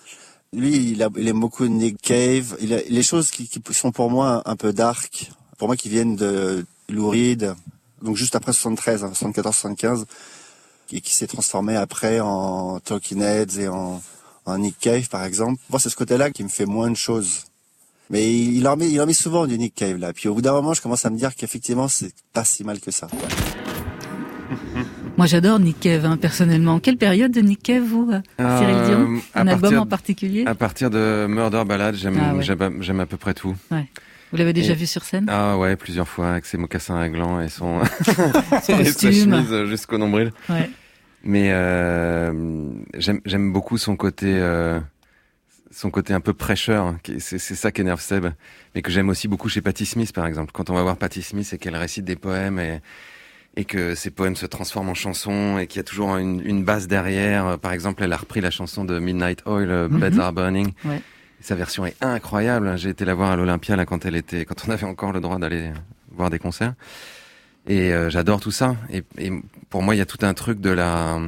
[0.51, 2.56] Lui, il, a, il aime beaucoup Nick Cave.
[2.62, 5.89] Il a, les choses qui, qui, sont pour moi un peu dark, pour moi qui
[5.89, 7.56] viennent de Louride,
[8.01, 10.06] donc juste après 73, 74, 75,
[10.91, 14.01] et qui s'est transformé après en Talking Heads et en,
[14.58, 15.60] Nick Cave par exemple.
[15.69, 17.45] Moi, c'est ce côté-là qui me fait moins de choses.
[18.10, 20.12] Mais il en met, il en met souvent du Nick Cave là.
[20.13, 22.79] Puis au bout d'un moment, je commence à me dire qu'effectivement, c'est pas si mal
[22.79, 23.08] que ça.
[25.17, 26.79] Moi, j'adore Nick Cave, hein, personnellement.
[26.79, 30.43] Quelle période de Nick Cave, vous, euh, Cyril euh, Dion Un album en particulier?
[30.45, 33.56] À partir de Murder Ballad, j'aime ah à peu près tout.
[33.71, 33.88] Ouais.
[34.34, 35.28] Vous l'avez déjà vu sur scène?
[35.30, 37.82] Ah ouais, plusieurs fois, avec ses mocassins à gland et son,
[38.67, 40.34] et sa chemise jusqu'au nombril.
[40.50, 40.72] Ouais.
[41.24, 42.34] Mais euh,
[42.98, 44.80] j'aime beaucoup son côté, euh,
[45.69, 46.88] son côté un peu prêcheur.
[46.88, 48.26] Hein, c'est ça qui énerve Seb,
[48.74, 50.52] mais que j'aime aussi beaucoup chez Patti Smith, par exemple.
[50.52, 52.82] Quand on va voir Patti Smith et qu'elle récite des poèmes et
[53.56, 56.63] et que ces poèmes se transforment en chansons et qu'il y a toujours une, une
[56.63, 57.60] base derrière.
[57.60, 60.19] Par exemple, elle a repris la chanson de Midnight Oil, euh, Beds mhm.
[60.19, 60.72] Are Burning.
[60.86, 61.04] Ouais.
[61.43, 62.77] Sa version est incroyable.
[62.77, 65.71] J'ai été la voir à l'Olympia quand on avait encore le droit d'aller
[66.10, 66.73] voir des concerts.
[67.67, 68.77] Et euh, j'adore tout ça.
[68.89, 69.03] Et,
[69.69, 71.19] pour moi, il y a tout un truc de la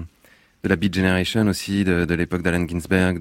[0.64, 3.20] de la Beat Generation aussi, de, l'époque d'Allen Ginsberg,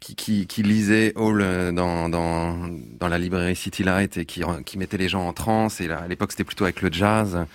[0.00, 4.42] qui, lisait Hall euh, dans, la librairie City Light et qui,
[4.76, 5.80] mettait les gens en transe.
[5.80, 7.46] Et à l'époque, c'était plutôt avec le jazz.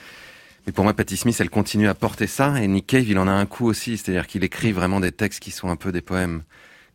[0.65, 2.61] Mais pour moi, Patti Smith, elle continue à porter ça.
[2.61, 3.97] Et Nick Cave, il en a un coup aussi.
[3.97, 6.43] C'est-à-dire qu'il écrit vraiment des textes qui sont un peu des poèmes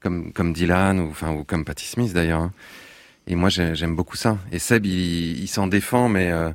[0.06, 2.40] comme comme Dylan ou enfin ou comme Patti Smith d'ailleurs.
[2.40, 2.52] Hein.
[3.26, 4.38] Et moi j'aime beaucoup ça.
[4.52, 6.50] Et Seb il, il s'en défend mais euh,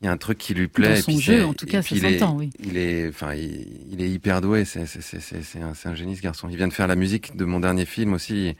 [0.00, 0.96] il y a un truc qui lui plaît.
[0.96, 2.50] Dans son jeu, en tout cas, ça s'entend, oui.
[2.58, 4.64] Il est, enfin, il, est hyper doué.
[4.64, 6.48] C'est un, un génie ce garçon.
[6.50, 8.56] Il vient de faire la musique de mon dernier film aussi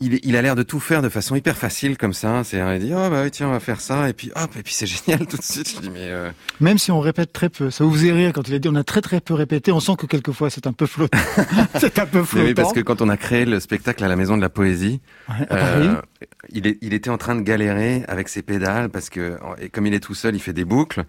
[0.00, 2.44] il, il, a l'air de tout faire de façon hyper facile comme ça.
[2.44, 4.62] C'est il dit oh bah oui, tiens on va faire ça et puis hop et
[4.62, 5.68] puis c'est génial tout de suite.
[5.76, 6.30] Je dis mais euh...
[6.60, 8.76] même si on répète très peu, ça vous faisait rire quand il a dit on
[8.76, 9.72] a très très peu répété.
[9.72, 11.18] On sent que quelquefois c'est un peu flottant.
[11.78, 12.46] c'est un peu flottant.
[12.46, 15.00] Oui, parce que quand on a créé le spectacle à la Maison de la Poésie,
[15.50, 16.00] euh,
[16.50, 19.86] il, est, il était en train de galérer avec ses pédales parce que et comme
[19.86, 21.04] il est tout seul, il fait des boucles.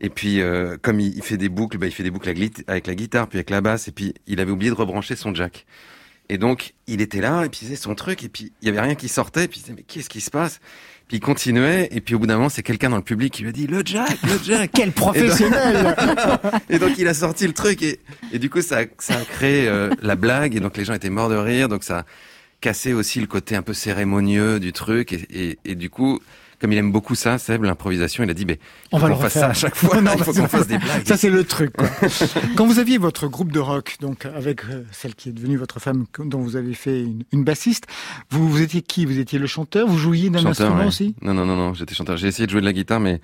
[0.00, 2.30] Et puis euh, comme il, fait des boucles, bah, il fait des boucles
[2.66, 5.34] avec la guitare puis avec la basse et puis il avait oublié de rebrancher son
[5.34, 5.66] jack.
[6.30, 8.68] Et donc, il était là, et puis il faisait son truc, et puis il y
[8.68, 10.60] avait rien qui sortait, et puis il disait, mais qu'est-ce qui se passe?
[11.08, 13.42] Puis il continuait, et puis au bout d'un moment, c'est quelqu'un dans le public qui
[13.42, 14.70] lui a dit, le Jack, le Jack!
[14.74, 15.96] Quel professionnel!
[16.70, 17.98] Et donc, il a sorti le truc, et,
[18.32, 21.10] et du coup, ça, ça a créé euh, la blague, et donc les gens étaient
[21.10, 22.04] morts de rire, donc ça a
[22.60, 26.20] cassé aussi le côté un peu cérémonieux du truc, et, et, et du coup,
[26.60, 28.58] comme il aime beaucoup ça, Seb, l'improvisation, il a dit, mais
[28.92, 30.00] on va le fasse ça à chaque fois.
[30.02, 31.06] non, il faut qu'on fasse des blagues.
[31.06, 31.72] Ça, c'est le truc.
[31.72, 31.88] Quoi.
[32.56, 35.80] Quand vous aviez votre groupe de rock, donc avec euh, celle qui est devenue votre
[35.80, 37.86] femme, dont vous avez fait une, une bassiste,
[38.30, 39.06] vous, vous étiez qui?
[39.06, 39.88] Vous étiez le chanteur?
[39.88, 40.86] Vous jouiez d'un instrument ouais.
[40.86, 41.14] aussi?
[41.22, 42.18] Non, non, non, non, j'étais chanteur.
[42.18, 43.20] J'ai essayé de jouer de la guitare, mais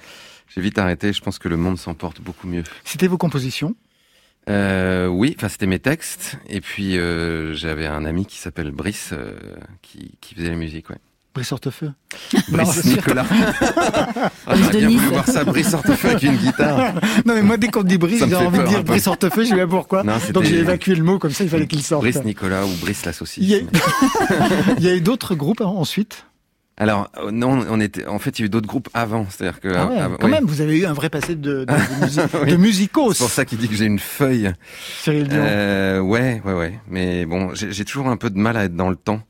[0.54, 1.12] j'ai vite arrêté.
[1.12, 2.64] Je pense que le monde s'en porte beaucoup mieux.
[2.84, 3.74] C'était vos compositions?
[4.48, 6.38] Euh, oui, enfin c'était mes textes.
[6.48, 9.36] Et puis euh, j'avais un ami qui s'appelle Brice euh,
[9.82, 10.98] qui, qui faisait la musique, ouais.
[11.36, 11.92] Brice Hortefeux.
[12.48, 13.26] Brice Nicolas.
[13.30, 16.94] ah, J'aurais bien voulu voir ça, Brice Hortefeux avec une guitare.
[17.26, 19.56] non mais moi dès qu'on dit Brice, j'ai envie de dire Brice Hortefeux, je sais
[19.56, 20.02] pas pourquoi.
[20.02, 22.00] Non, Donc j'ai évacué le mot comme ça, il fallait qu'il sorte.
[22.00, 23.44] Brice Nicolas ou Brice la saucisse.
[23.44, 23.58] Il y a,
[24.78, 26.24] il y a eu d'autres groupes hein, ensuite?
[26.78, 28.06] Alors non, on était.
[28.06, 29.68] En fait, il y a eu d'autres groupes avant, c'est-à-dire que.
[29.74, 30.32] Ah ouais, avant, quand oui.
[30.32, 32.50] même, vous avez eu un vrai passé de, de, de, musique, oui.
[32.50, 33.12] de musicos.
[33.14, 34.52] C'est pour ça qu'il dit que j'ai une feuille.
[35.02, 35.38] Cyril Dion.
[35.42, 36.78] Euh, ouais, ouais, ouais.
[36.88, 39.22] Mais bon, j'ai toujours un peu de mal à être dans le temps.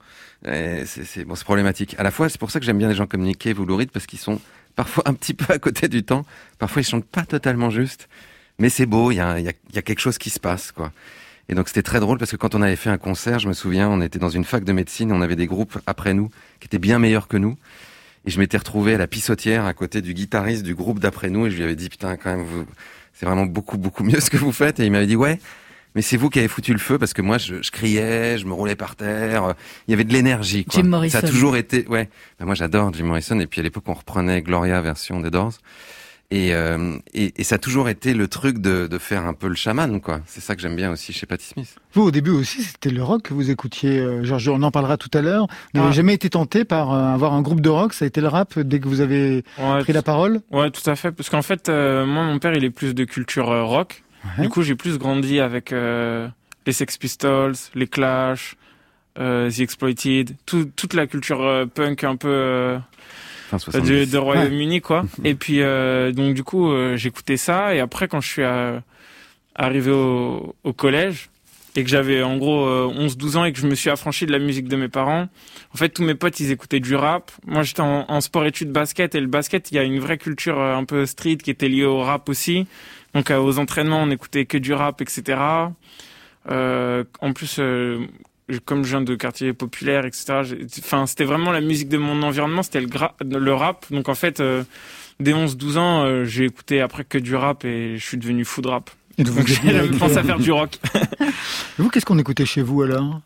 [0.47, 1.95] C'est bon, problématique.
[1.99, 3.67] À la fois, c'est pour ça que j'aime bien les gens comme Nick Cave ou
[3.93, 4.41] parce qu'ils sont
[4.77, 6.25] parfois un petit peu à côté du temps.
[6.59, 8.09] Parfois, ils chantent pas totalement juste,
[8.59, 9.11] mais c'est beau.
[9.11, 10.93] Il y a, y, a, y a quelque chose qui se passe, quoi.
[11.49, 13.53] Et donc c'était très drôle parce que quand on avait fait un concert, je me
[13.53, 16.29] souviens, on était dans une fac de médecine, on avait des groupes après nous
[16.61, 17.57] qui étaient bien meilleurs que nous.
[18.25, 21.47] Et je m'étais retrouvé à la pissotière à côté du guitariste du groupe d'après nous
[21.47, 22.67] et je lui avais dit putain quand même vous
[23.15, 25.39] c'est vraiment beaucoup beaucoup mieux ce que vous faites et il m'avait dit ouais
[25.97, 28.47] mais c'est vous qui avez foutu le feu parce que moi je, je criais, je
[28.47, 29.55] me roulais par terre,
[29.89, 30.81] il y avait de l'énergie quoi.
[30.81, 31.19] Jim Morrison.
[31.19, 32.09] Ça a toujours été ouais.
[32.39, 35.55] Ben, moi j'adore Jim Morrison et puis à l'époque on reprenait Gloria version des Doors.
[36.31, 39.47] Et, euh, et, et, ça a toujours été le truc de, de faire un peu
[39.47, 40.23] le chaman, quoi.
[40.27, 41.77] C'est ça que j'aime bien aussi chez Patti Smith.
[41.93, 44.01] Vous, au début aussi, c'était le rock que vous écoutiez.
[44.01, 45.47] Euh, Georges, on en parlera tout à l'heure.
[45.73, 45.95] Vous n'avez ah.
[45.95, 47.93] jamais été tenté par euh, avoir un groupe de rock?
[47.93, 50.41] Ça a été le rap dès que vous avez ouais, pris la parole?
[50.51, 51.13] Ouais, tout à fait.
[51.13, 54.03] Parce qu'en fait, euh, moi, mon père, il est plus de culture rock.
[54.39, 54.45] Ouais.
[54.45, 58.57] Du coup, j'ai plus grandi avec les Sex Pistols, les Clash,
[59.17, 62.79] The Exploited, tout, toute la culture punk un peu
[63.53, 65.05] Enfin, de, de Royaume-Uni quoi.
[65.23, 68.83] et puis euh, donc du coup euh, j'écoutais ça et après quand je suis à,
[69.55, 71.31] arrivé au, au, collège
[71.77, 74.33] et que j'avais en gros euh, 11-12 ans et que je me suis affranchi de
[74.33, 75.29] la musique de mes parents,
[75.73, 77.31] en fait tous mes potes ils écoutaient du rap.
[77.47, 80.59] Moi j'étais en, en sport-études basket et le basket il y a une vraie culture
[80.59, 82.67] euh, un peu street qui était liée au rap aussi.
[83.17, 85.41] Donc euh, aux entraînements on écoutait que du rap etc.
[86.49, 87.59] Euh, en plus
[88.65, 90.43] comme je viens de quartier populaire, etc.
[90.79, 92.89] Enfin, c'était vraiment la musique de mon environnement, c'était le,
[93.39, 93.87] le rap.
[93.91, 94.63] Donc en fait, euh,
[95.21, 98.63] dès 11-12 ans, euh, j'ai écouté après que du rap et je suis devenu fou
[98.63, 98.91] de rap.
[99.19, 100.79] Et donc, donc j'ai commencé à faire du rock.
[101.79, 103.21] vous, qu'est-ce qu'on écoutait chez vous alors?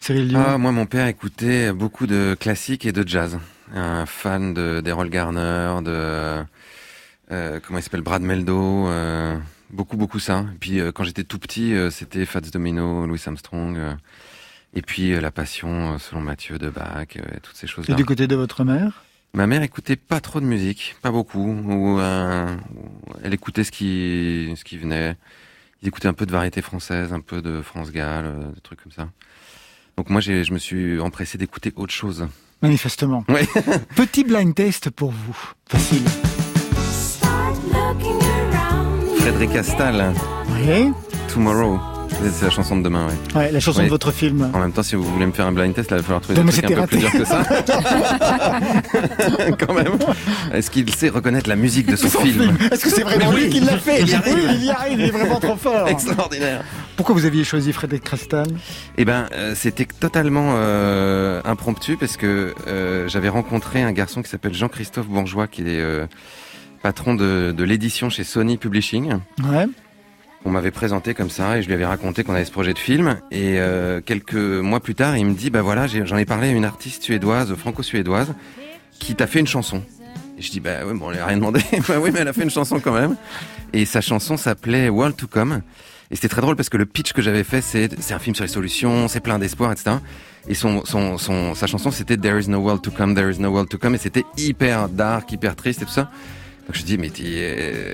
[0.00, 3.38] Cyril ah, Moi, mon père écoutait beaucoup de classique et de jazz.
[3.74, 6.42] Un fan de d'Errol Garner, de euh,
[7.30, 8.02] comment il s'appelle?
[8.02, 8.88] Brad Meldo.
[8.88, 9.38] Euh,
[9.70, 10.44] beaucoup, beaucoup ça.
[10.54, 13.78] Et puis quand j'étais tout petit, c'était Fats Domino, Louis Armstrong.
[14.74, 17.94] Et puis euh, la passion, euh, selon Mathieu, de Bach, euh, toutes ces choses-là.
[17.94, 19.04] Et du côté de votre mère?
[19.32, 21.38] Ma mère écoutait pas trop de musique, pas beaucoup.
[21.44, 22.56] Ou, euh,
[23.22, 25.16] elle écoutait ce qui, ce qui venait.
[25.82, 28.82] Ils écoutaient un peu de variété française, un peu de France Gall, euh, des trucs
[28.82, 29.08] comme ça.
[29.96, 32.26] Donc moi, je me suis empressé d'écouter autre chose.
[32.62, 33.24] Manifestement.
[33.28, 33.40] Oui.
[33.96, 35.36] Petit blind test pour vous.
[35.68, 36.04] Facile.
[39.18, 40.12] Frédéric Astal.
[40.66, 40.92] Oui.
[41.32, 41.78] Tomorrow.
[42.34, 43.14] C'est la chanson de demain, ouais.
[43.38, 43.86] Ouais, la chanson Ouais.
[43.86, 44.50] de votre film.
[44.52, 46.20] En même temps, si vous voulez me faire un blind test, là, il va falloir
[46.20, 47.42] trouver Non, des trucs un peu plus durs que ça.
[49.58, 49.96] Quand même.
[50.52, 52.58] Est-ce qu'il sait reconnaître la musique de son, Son film, film.
[52.70, 54.34] Est-ce que c'est vraiment lui qui l'a fait il y arrive.
[54.34, 55.88] Oui, il y arrive, il est vraiment trop fort.
[55.88, 56.62] Extraordinaire.
[56.96, 58.48] Pourquoi vous aviez choisi Frédéric Crestal
[58.98, 64.28] Eh ben, euh, c'était totalement euh, impromptu parce que euh, j'avais rencontré un garçon qui
[64.28, 65.82] s'appelle Jean-Christophe Bourgeois, qui est
[66.82, 69.14] patron de, de l'édition chez Sony Publishing.
[69.44, 69.66] Ouais.
[70.44, 72.78] On m'avait présenté comme ça et je lui avais raconté qu'on avait ce projet de
[72.78, 73.18] film.
[73.30, 76.52] Et euh, quelques mois plus tard, il me dit, bah voilà, j'en ai, parlé à
[76.52, 78.34] une artiste suédoise, franco-suédoise,
[78.98, 79.82] qui t'a fait une chanson.
[80.38, 81.60] Et je dis, bah oui, bon, on lui a rien demandé.
[81.88, 83.16] bah oui, mais elle a fait une chanson quand même.
[83.74, 85.60] Et sa chanson s'appelait World to Come.
[86.10, 88.34] Et c'était très drôle parce que le pitch que j'avais fait, c'est c'est un film
[88.34, 89.96] sur les solutions, c'est plein d'espoir, etc.
[90.48, 93.38] Et son, son, son, sa chanson, c'était There is no world to come, there is
[93.38, 93.94] no world to come.
[93.94, 96.10] Et c'était hyper dark, hyper triste et tout ça.
[96.70, 97.10] Donc je dis, mais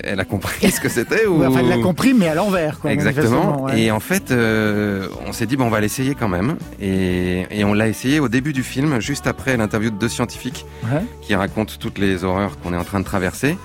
[0.04, 1.42] elle a compris ce que c'était ou...
[1.42, 2.78] Enfin, il l'a compris, mais à l'envers.
[2.86, 3.62] Exactement.
[3.62, 3.80] ouais.
[3.80, 6.56] Et en fait, euh, on s'est dit bon, on va l'essayer quand même.
[6.78, 10.66] Et, et on l'a essayé au début du film, juste après l'interview de deux scientifiques
[10.92, 11.00] Ouais.
[11.22, 13.56] qui racontent toutes les horreurs qu'on est en train de traverser.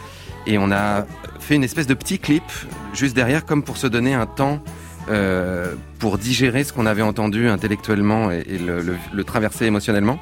[0.48, 1.06] Et on a
[1.42, 2.44] fait une espèce de petit clip
[2.94, 4.64] juste derrière, comme pour se donner un temps
[5.10, 10.20] euh, pour digérer ce qu'on avait entendu intellectuellement et, le, traverser émotionnellement.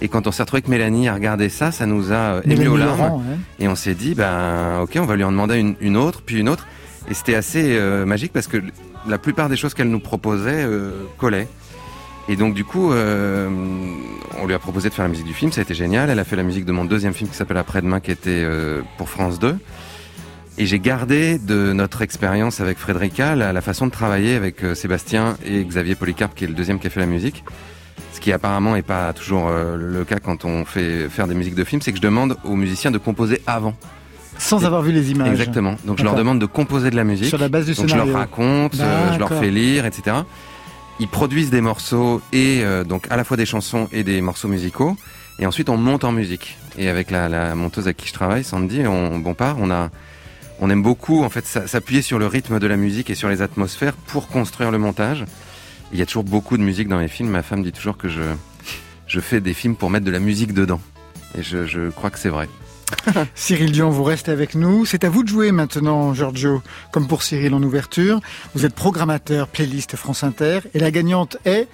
[0.00, 2.76] Et quand on s'est retrouvé avec Mélanie à regarder ça, ça nous a ému aux
[2.76, 3.22] larmes.
[3.58, 6.48] Et on s'est dit, ben ok, on va lui en demander une, autre, puis une
[6.48, 6.66] autre.
[7.10, 8.58] Et c'était assez magique parce que
[9.08, 10.66] la plupart des choses qu'elle nous proposait
[11.16, 11.48] collaient.
[12.28, 13.48] Et donc du coup, euh,
[14.38, 16.10] on lui a proposé de faire la musique du film, ça a été génial.
[16.10, 18.82] Elle a fait la musique de mon deuxième film qui s'appelle Après-demain, qui était euh,
[18.98, 19.56] pour France 2.
[20.58, 24.74] Et j'ai gardé de notre expérience avec Frédérica la, la, façon de travailler avec euh,
[24.74, 27.44] Sébastien et Xavier Polycarpe, qui est le deuxième qui a fait la musique.
[28.18, 31.62] Ce qui apparemment est pas toujours le cas quand on fait faire des musiques de
[31.62, 33.74] film, c'est que je demande aux musiciens de composer avant.
[34.38, 35.28] Sans avoir vu les images.
[35.30, 35.76] Exactement.
[35.84, 37.28] Donc je leur demande de composer de la musique.
[37.28, 40.16] Sur la base du Donc je leur raconte, je leur fais lire, etc
[41.00, 44.48] ils produisent des morceaux et euh, donc à la fois des chansons et des morceaux
[44.48, 44.96] musicaux.
[45.38, 46.56] Et ensuite, on monte en musique.
[46.76, 49.90] Et avec la, la monteuse avec qui je travaille, Sandy, on, part, on a,
[50.58, 53.40] on aime beaucoup en fait s'appuyer sur le rythme de la musique et sur les
[53.40, 55.24] atmosphères pour construire le montage.
[55.92, 57.30] Il y a toujours beaucoup de musique dans mes films.
[57.30, 58.22] Ma femme dit toujours que je,
[59.06, 60.80] je fais des films pour mettre de la musique dedans.
[61.36, 62.48] Et je, je crois que c'est vrai.
[63.34, 64.86] Cyril Dion, vous restez avec nous.
[64.86, 68.20] C'est à vous de jouer maintenant, Giorgio, comme pour Cyril en ouverture.
[68.54, 71.68] Vous êtes programmateur playlist France Inter et la gagnante est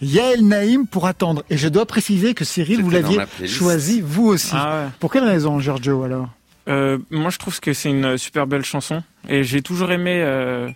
[0.00, 1.42] Yael Naïm pour attendre.
[1.50, 4.52] Et je dois préciser que Cyril, vous l'aviez choisi vous aussi.
[4.54, 6.28] Ah pour quelle raison, Giorgio, alors?
[6.68, 9.02] Euh, Moi, je trouve que c'est une super belle chanson.
[9.28, 10.68] Et j'ai toujours aimé euh,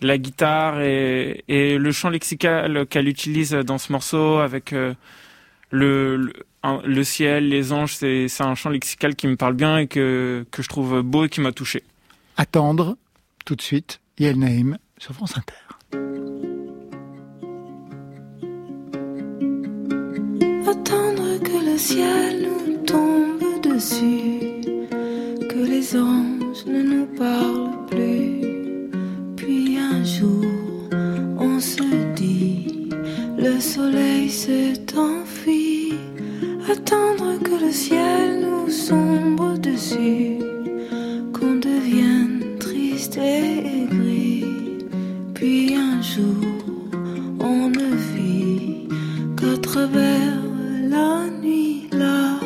[0.00, 4.94] la guitare et, le chant lexical qu'elle utilise dans ce morceau avec euh,
[5.70, 6.32] le
[6.84, 10.62] le ciel, les anges, c'est un chant lexical qui me parle bien et que, que
[10.62, 11.82] je trouve beau et qui m'a touché.
[12.36, 12.96] Attendre,
[13.44, 15.54] tout de suite, Yael Naïm sur France Inter.
[20.66, 24.62] Attendre que le ciel nous tombe dessus,
[25.48, 27.73] que les anges ne nous parlent
[33.64, 35.94] soleil s'est enfui.
[36.70, 40.38] Attendre que le ciel nous sombre dessus,
[41.32, 44.44] qu'on devienne triste et gris.
[45.34, 46.44] Puis un jour,
[47.40, 48.88] on ne vit
[49.38, 50.38] qu'à travers
[50.94, 52.38] la nuit là,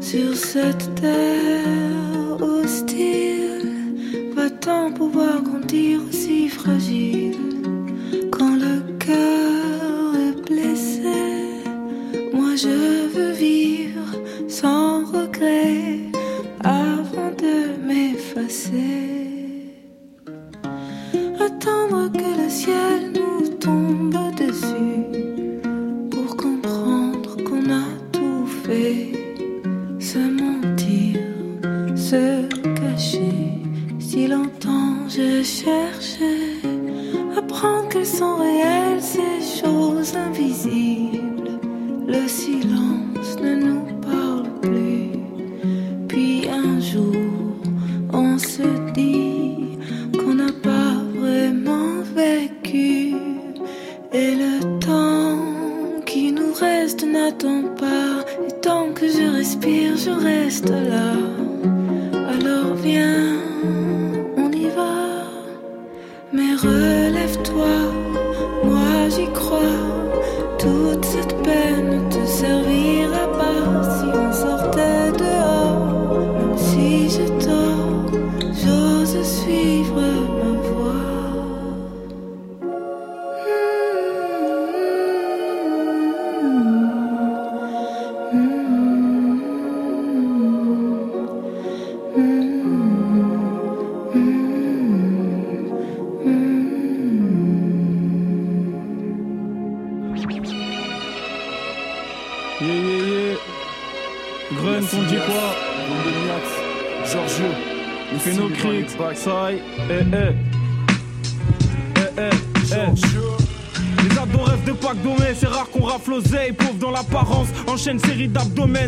[0.00, 3.68] sur cette terre hostile,
[4.34, 6.00] va-t-on pouvoir grandir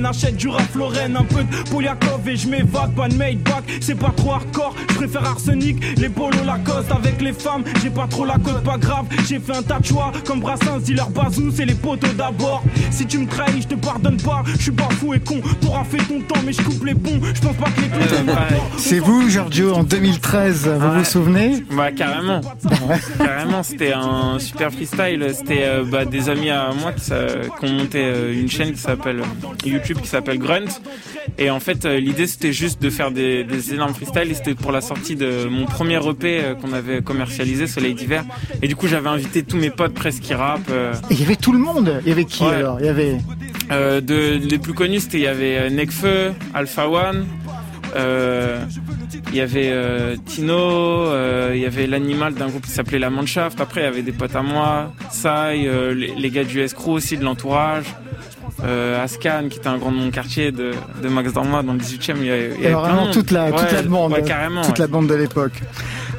[0.08, 3.94] achète du raflorène, un peu de Poliakov et je m'évade, pas de made back, c'est
[3.94, 4.74] pas trop hardcore.
[4.90, 8.78] Je préfère arsenic, les polos Lacoste avec les femmes, j'ai pas trop la cote, pas
[8.78, 9.06] grave.
[9.28, 12.62] J'ai fait un tas de choix, comme Brassens, dit leur bazou, c'est les poteaux d'abord.
[12.90, 15.40] Si tu me trahis, je te pardonne pas, je suis pas fou et con.
[15.60, 18.06] T'auras fait ton temps, mais je coupe les ponts, je pense pas que les clés
[18.76, 22.40] C'est vous, Giorgio, en 2013, vous vous souvenez Bah, carrément.
[23.18, 28.02] carrément, c'était un super freestyle c'était euh, bah, des amis à moi qui, ont monté
[28.04, 29.22] euh, une chaîne qui s'appelle
[29.64, 30.80] YouTube qui s'appelle Grunt.
[31.38, 34.30] Et en fait, l'idée c'était juste de faire des, énormes freestyles.
[34.30, 38.24] Et c'était pour la sortie de mon premier EP qu'on avait commercialisé, Soleil d'hiver.
[38.62, 40.70] Et du coup, j'avais invité tous mes potes presque qui rappent.
[41.10, 42.00] Et il y avait tout le monde.
[42.02, 42.80] Il y avait qui alors?
[42.80, 43.18] Il y avait.
[43.70, 47.26] de, les plus connus, c'était il y avait Nekfeu, Alpha One.
[47.96, 48.64] Euh,
[49.30, 53.10] il y avait euh, Tino, euh, il y avait l'animal d'un groupe qui s'appelait La
[53.10, 53.60] Mannschaft.
[53.60, 57.24] Après, il y avait des potes à moi, Sai, les, gars du Escrow aussi, de
[57.24, 57.86] l'entourage.
[58.62, 60.72] Ascan, qui était un grand nom de quartier de,
[61.08, 64.14] Max Dormois dans le 18 e Il y avait, vraiment toute la, toute la bande,
[64.64, 65.62] toute la bande de l'époque.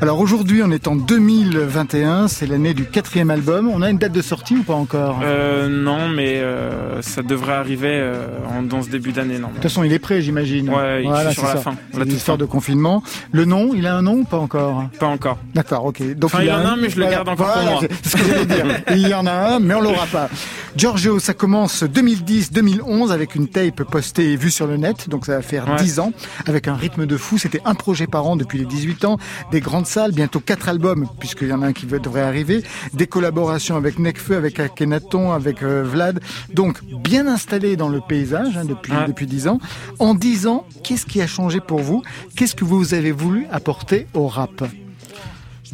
[0.01, 3.67] Alors aujourd'hui, on est en 2021, c'est l'année du quatrième album.
[3.67, 5.19] On a une date de sortie ou pas encore?
[5.21, 8.25] Euh, Non, mais euh, ça devrait arriver euh,
[8.63, 9.39] dans ce début d'année.
[9.39, 10.69] De toute façon, il est prêt, j'imagine.
[10.69, 11.75] Ouais, il sur la fin.
[11.97, 13.03] La histoire de confinement.
[13.33, 14.85] Le nom, il a un nom ou pas encore?
[14.99, 15.37] Pas encore.
[15.53, 16.15] D'accord, ok.
[16.15, 17.81] Donc il, y en a un, mais je le garde encore pour moi.
[18.01, 18.65] C'est ce que j'allais dire.
[18.91, 20.29] il y en a un, mais on l'aura pas.
[20.77, 25.35] Giorgio, ça commence 2010-2011 avec une tape postée et vue sur le net, donc ça
[25.35, 26.13] va faire 10 ans,
[26.45, 27.37] avec un rythme de fou.
[27.37, 29.17] C'était un projet par an depuis les 18 ans,
[29.51, 32.63] des grandes salles, bientôt quatre albums, puisqu'il y en a un qui devrait arriver,
[32.93, 36.19] des collaborations avec Necfeu, avec Akhenaton, avec euh, Vlad,
[36.53, 39.59] donc bien installé dans le paysage hein, depuis depuis dix ans.
[39.97, 42.03] En dix ans, qu'est-ce qui a changé pour vous?
[42.35, 44.63] Qu'est-ce que vous avez voulu apporter au rap?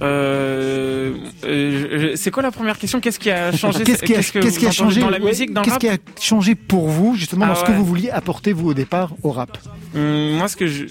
[0.01, 2.99] Euh, euh c'est quoi la première question?
[2.99, 3.83] Qu'est-ce qui a changé?
[3.83, 4.03] Qu'est-ce
[4.59, 7.53] qui a, changé dans la musique, dans Qu'est-ce qui a changé pour vous justement dans
[7.53, 9.57] ah ce que vous vouliez apporter vous au départ au rap?
[9.95, 10.85] Hum, Moi, ce que je,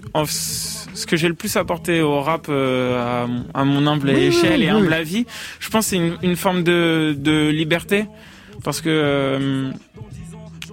[0.94, 4.92] ce que j'ai le plus apporté au rap euh, à, mon humble échelle et humble
[4.92, 5.26] avis,
[5.60, 8.06] je pense c'est une, une, forme de, de liberté
[8.62, 9.70] parce que euh,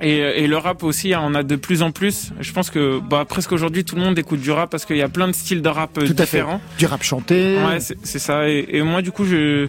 [0.01, 2.31] et, et, le rap aussi, on a de plus en plus.
[2.39, 5.01] Je pense que bah, presque aujourd'hui, tout le monde écoute du rap parce qu'il y
[5.03, 6.59] a plein de styles de rap euh, différents.
[6.79, 7.57] Du rap chanté.
[7.57, 8.49] Ouais, c'est ça.
[8.49, 9.67] Et, et, moi, du coup, je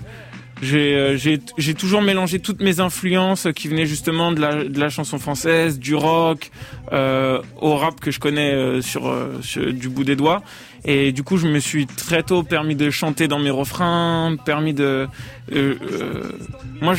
[0.63, 5.19] j'ai j'ai toujours mélangé toutes mes influences qui venaient justement de la, de la chanson
[5.19, 6.51] française, du rock,
[6.82, 10.43] euh, au rap que je connais sur, sur, du bout des doigts.
[10.85, 14.75] Et du coup, je me suis très tôt permis de chanter dans mes refrains, permis
[14.75, 15.07] de.
[15.53, 16.33] Euh, euh,
[16.81, 16.95] moi,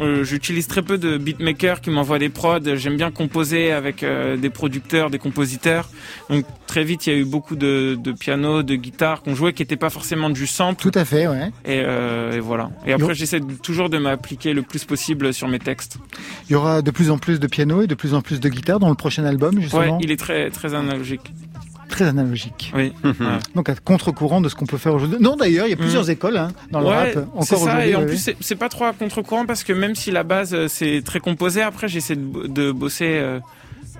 [0.00, 2.58] euh, j'utilise très peu de beatmakers qui m'envoient des prods.
[2.74, 5.88] J'aime bien composer avec des producteurs, des compositeurs.
[6.28, 9.52] Donc très vite, il y a eu beaucoup de, de piano, de guitare qu'on jouait
[9.52, 10.82] qui n'étaient pas forcément du sample.
[10.82, 11.52] Tout à fait, ouais.
[11.64, 12.70] Et, et voilà.
[12.84, 15.98] Et après, j'essaie toujours de m'appliquer le plus possible sur mes textes.
[16.48, 18.48] Il y aura de plus en plus de piano et de plus en plus de
[18.48, 19.96] guitare dans le prochain album, justement.
[19.96, 21.32] Ouais, il est très très analogique
[21.88, 22.72] très analogique.
[22.76, 22.92] Oui.
[23.54, 25.18] Donc à contre-courant de ce qu'on peut faire aujourd'hui.
[25.20, 26.10] Non, d'ailleurs, il y a plusieurs mm.
[26.10, 27.90] écoles hein, dans le rap encore aujourd'hui.
[27.90, 30.68] Et en plus, c'est pas trop à contre-courant parce que même si la base euh,
[30.68, 33.18] c'est très composé, après j'essaie de, bosser.
[33.18, 33.40] Euh,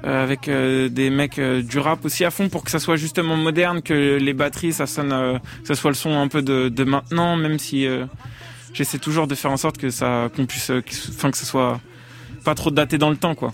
[0.05, 3.83] euh, avec des mecs du rap aussi à fond pour que ça soit justement moderne,
[3.83, 7.35] que les batteries ça sonne, que ça soit le son un peu de, de maintenant,
[7.35, 7.85] même si
[8.73, 10.71] j'essaie toujours de faire en sorte que ça qu'on puisse,
[11.09, 11.81] enfin que ce soit
[12.45, 13.53] pas trop daté dans le temps quoi.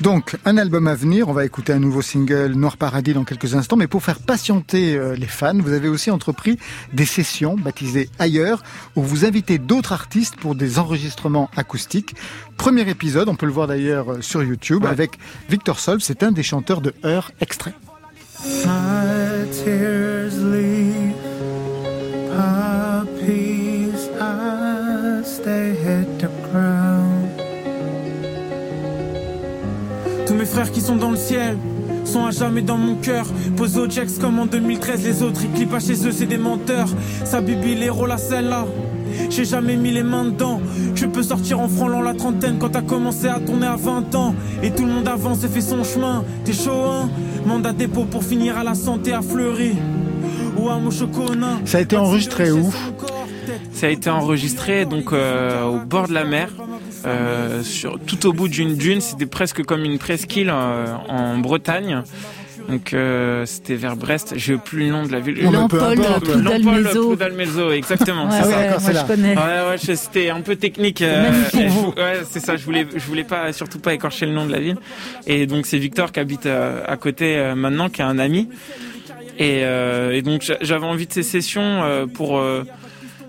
[0.00, 1.28] Donc, un album à venir.
[1.28, 3.76] On va écouter un nouveau single Noir Paradis dans quelques instants.
[3.76, 6.58] Mais pour faire patienter euh, les fans, vous avez aussi entrepris
[6.92, 8.62] des sessions baptisées Ailleurs,
[8.96, 12.14] où vous invitez d'autres artistes pour des enregistrements acoustiques.
[12.56, 16.02] Premier épisode, on peut le voir d'ailleurs euh, sur YouTube, avec Victor Solf.
[16.02, 17.74] C'est un des chanteurs de Heure extrait.
[30.46, 31.56] Frères qui sont dans le ciel
[32.04, 33.26] sont à jamais dans mon cœur.
[33.56, 36.38] Pose au Jax comme en 2013, les autres ils clippent à chez eux, c'est des
[36.38, 36.88] menteurs.
[37.24, 38.66] Ça bibi les rôles à celle-là.
[39.30, 40.60] J'ai jamais mis les mains dedans.
[40.94, 44.34] Je peux sortir en frôlant la trentaine quand t'as commencé à tourner à 20 ans.
[44.62, 46.24] Et tout le monde avance et fait son chemin.
[46.44, 47.10] T'es chaud, hein?
[47.46, 49.72] Mandat dépôt pour finir à la santé à Fleury.
[50.58, 51.58] Ou à Mochocona.
[51.64, 52.70] Ça a été enregistré où
[53.72, 56.50] Ça a été enregistré donc euh, au bord de la mer.
[57.06, 59.00] Euh, sur, tout au bout d'une dune.
[59.00, 62.02] C'était presque comme une presqu'île euh, en Bretagne.
[62.68, 65.42] Donc euh, c'était vers Brest, j'ai plus le nom de la ville.
[65.42, 67.72] Lampol, Ploudalmézo.
[67.72, 68.30] exactement.
[68.30, 68.78] c'est ça.
[68.78, 69.34] moi je connais.
[69.34, 71.00] Ouais, ouais, c'était un peu technique.
[71.00, 72.56] Euh, ouais, c'est ça.
[72.56, 74.76] Je voulais, je voulais pas, surtout pas écorcher le nom de la ville.
[75.26, 78.50] Et donc c'est Victor qui habite à, côté maintenant, qui est un ami.
[79.38, 82.38] Et, et donc j'avais envie de ces sessions pour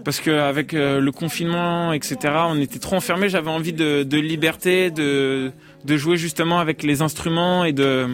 [0.03, 3.29] parce qu'avec euh, le confinement, etc., on était trop enfermés.
[3.29, 5.51] J'avais envie de, liberté, de,
[5.85, 8.07] de jouer justement avec les instruments et de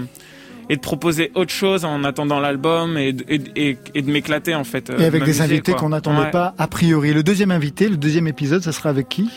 [0.68, 4.92] et de proposer autre chose en attendant l'album et, et, et, de m'éclater en fait.
[4.98, 7.14] Et avec des invités qu'on n'attendait pas a priori.
[7.14, 9.30] Le deuxième invité, le deuxième épisode, ça sera avec qui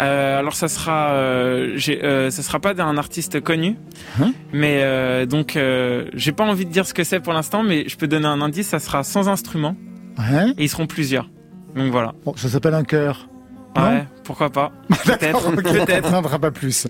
[0.00, 3.76] euh, alors ça sera, euh, euh, ça sera pas d'un artiste connu,
[4.20, 7.64] hein mais euh, donc euh, j'ai pas envie de dire ce que c'est pour l'instant,
[7.64, 9.76] mais je peux donner un indice, ça sera sans instrument
[10.18, 10.50] ouais.
[10.56, 11.28] et ils seront plusieurs.
[11.74, 12.14] Donc voilà.
[12.24, 13.28] Bon, ça s'appelle un cœur.
[13.76, 14.72] Ouais, pourquoi pas.
[15.04, 16.08] Peut-être, peut-être.
[16.12, 16.88] On n'en pas plus.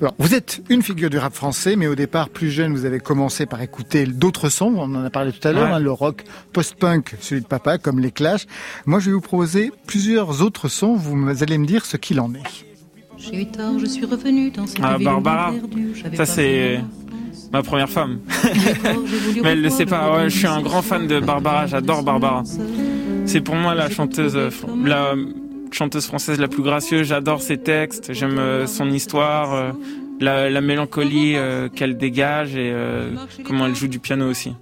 [0.00, 2.98] Alors, vous êtes une figure du rap français, mais au départ, plus jeune, vous avez
[2.98, 4.72] commencé par écouter d'autres sons.
[4.76, 8.00] On en a parlé tout à l'heure, hein, le rock post-punk, celui de papa, comme
[8.00, 8.46] les Clash.
[8.86, 10.94] Moi, je vais vous proposer plusieurs autres sons.
[10.94, 12.64] Vous allez me dire ce qu'il en est.
[13.18, 15.52] J'ai eu tort, je suis revenu dans cette ah, Barbara,
[16.14, 16.80] ça c'est
[17.52, 18.20] ma première femme.
[19.42, 20.16] Mais elle le sait pas.
[20.16, 21.66] Ouais, je suis un grand fan de Barbara.
[21.66, 22.42] J'adore Barbara.
[23.30, 24.36] C'est pour moi la chanteuse,
[24.84, 25.14] la
[25.70, 27.06] chanteuse française la plus gracieuse.
[27.06, 28.12] J'adore ses textes.
[28.12, 29.70] J'aime euh, son histoire, euh,
[30.20, 32.74] la, mélancolie euh, qu'elle dégage et
[33.44, 34.52] comment elle joue du piano aussi.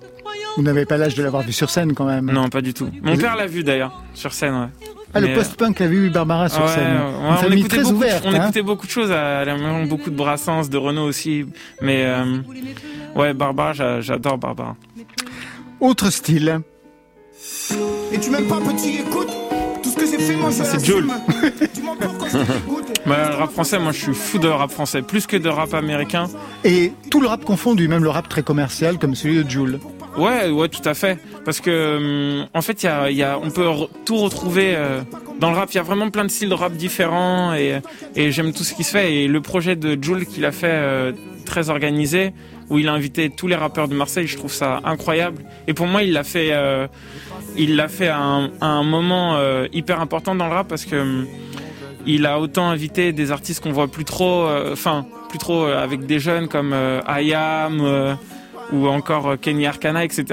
[0.59, 2.91] Vous n'avez pas l'âge de l'avoir vue sur scène quand même Non, pas du tout.
[3.03, 4.55] Mon père l'a vue d'ailleurs sur scène.
[4.55, 4.67] Ouais.
[5.15, 6.99] Ah, le post-punk a vu Barbara sur scène.
[7.01, 8.25] on écoutait très beaucoup, ouverte.
[8.27, 8.43] On hein.
[8.43, 11.47] écoutait beaucoup de choses, à la maison, beaucoup de Brassens, de Renault aussi.
[11.81, 12.07] Mais
[13.17, 14.77] ouais, Barbara, j'adore Barbara.
[15.81, 16.61] Autre style.
[18.13, 19.29] Et tu m'aimes pas, petit, écoute
[19.83, 21.07] tout ce que j'ai fait, moi, Ça, c'est Jules.
[23.07, 25.75] bah, le rap français, moi, je suis fou de rap français, plus que de rap
[25.75, 26.29] américain.
[26.65, 29.79] Et tout le rap confondu, même le rap très commercial, comme celui de Jules.
[30.17, 31.19] Ouais, ouais, tout à fait.
[31.45, 33.69] Parce que, hum, en fait, y a, y a, on peut
[34.05, 35.01] tout retrouver euh,
[35.39, 35.71] dans le rap.
[35.73, 37.81] Il y a vraiment plein de styles de rap différents et,
[38.17, 39.15] et j'aime tout ce qui se fait.
[39.15, 41.13] Et le projet de Jules qu'il a fait euh,
[41.45, 42.33] très organisé,
[42.71, 45.45] où il a invité tous les rappeurs de Marseille, je trouve ça incroyable.
[45.67, 46.87] Et pour moi, il l'a fait, euh,
[47.57, 49.39] il l'a fait à un, moment
[49.73, 51.27] hyper important dans le rap parce que hum,
[52.07, 56.19] il a autant invité des artistes qu'on voit plus trop, enfin, plus trop avec des
[56.19, 56.75] jeunes comme
[57.07, 58.17] Ayam
[58.73, 60.25] ou encore euh, Kenny Arcana, etc.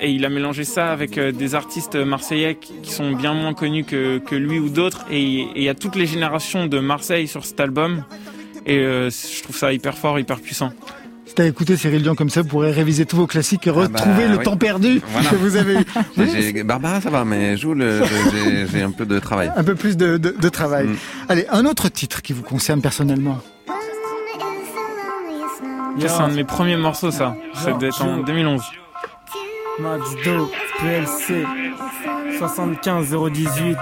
[0.00, 3.84] et il a mélangé ça avec euh, des artistes marseillais qui sont bien moins connus
[3.84, 5.06] que, lui ou d'autres.
[5.10, 8.04] Et il y a toutes les générations de Marseille sur cet album.
[8.66, 10.72] Et euh, je trouve ça hyper fort, hyper puissant.
[11.38, 13.74] Si t'as écouté Cyril Dion comme ça, vous pourrez réviser tous vos classiques et ah
[13.74, 16.64] retrouver bah le temps perdu que vous avez eu.
[16.64, 19.52] Barbara, ça va, mais joue j'ai un peu de travail.
[19.54, 20.88] Un peu plus de, de, travail.
[20.88, 20.96] Mm.
[21.28, 23.38] Allez, un autre titre qui vous concerne personnellement.
[26.00, 27.36] C'est un de mes premiers morceaux, ça.
[27.68, 28.60] Être en 2011.
[29.78, 31.46] Max Do, PLC,
[32.36, 33.76] 75 018.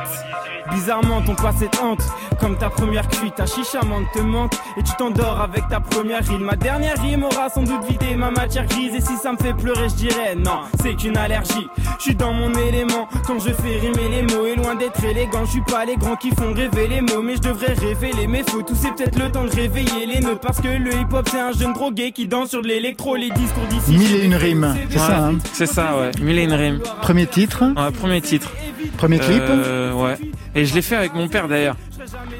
[0.73, 2.03] Bizarrement, ton passé te hante.
[2.41, 3.81] Comme ta première cuite, ta chicha
[4.15, 4.53] te manque.
[4.77, 6.45] Et tu t'endors avec ta première rime.
[6.45, 8.95] Ma dernière rime aura sans doute vidé ma matière grise.
[8.95, 11.67] Et si ça me fait pleurer, je dirais non, c'est qu'une allergie.
[11.99, 14.47] Je suis dans mon élément quand je fais rimer les mots.
[14.47, 17.23] Et loin d'être élégant, je suis pas les grands qui font rêver les mots.
[17.23, 18.63] Mais je devrais révéler mes faux.
[18.63, 20.39] Tout c'est peut-être le temps de réveiller les nœuds.
[20.41, 23.17] Parce que le hip-hop, c'est un jeune drogué qui danse sur de l'électro.
[23.17, 23.97] Les discours d'ici.
[23.97, 26.11] Mille et une rimes, c'est ça, hein C'est ça, ouais.
[26.21, 26.81] Mille et une rimes.
[27.01, 28.51] Premier titre Ouais, premier titre.
[28.97, 30.17] Premier clip euh, Ouais.
[30.57, 31.77] Et je l'ai fait avec mon père d'ailleurs.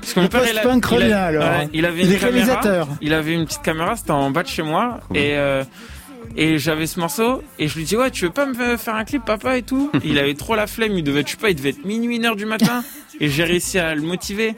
[0.01, 1.69] Parce que mon père, il, a, alors.
[1.73, 2.61] il avait une caméra.
[3.03, 5.01] Il avait une petite caméra, c'était en bas de chez moi.
[5.15, 5.63] Et, euh,
[6.35, 7.43] et j'avais ce morceau.
[7.59, 9.91] Et je lui dis, ouais, tu veux pas me faire un clip, papa, et tout?
[10.05, 10.93] il avait trop la flemme.
[10.97, 12.83] Il devait, je sais pas, il devait être minuit, une heure du matin.
[13.21, 14.55] Et j'ai réussi à le motiver.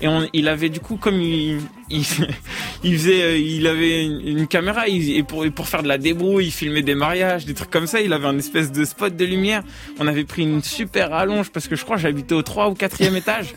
[0.00, 2.04] Et on, il avait du coup, comme il, il,
[2.84, 6.82] faisait, euh, il avait une, caméra et pour, pour faire de la débrouille, il filmait
[6.82, 8.00] des mariages, des trucs comme ça.
[8.00, 9.64] Il avait un espèce de spot de lumière.
[9.98, 13.16] On avait pris une super allonge parce que je crois j'habitais au 3 ou 4e
[13.16, 13.54] étage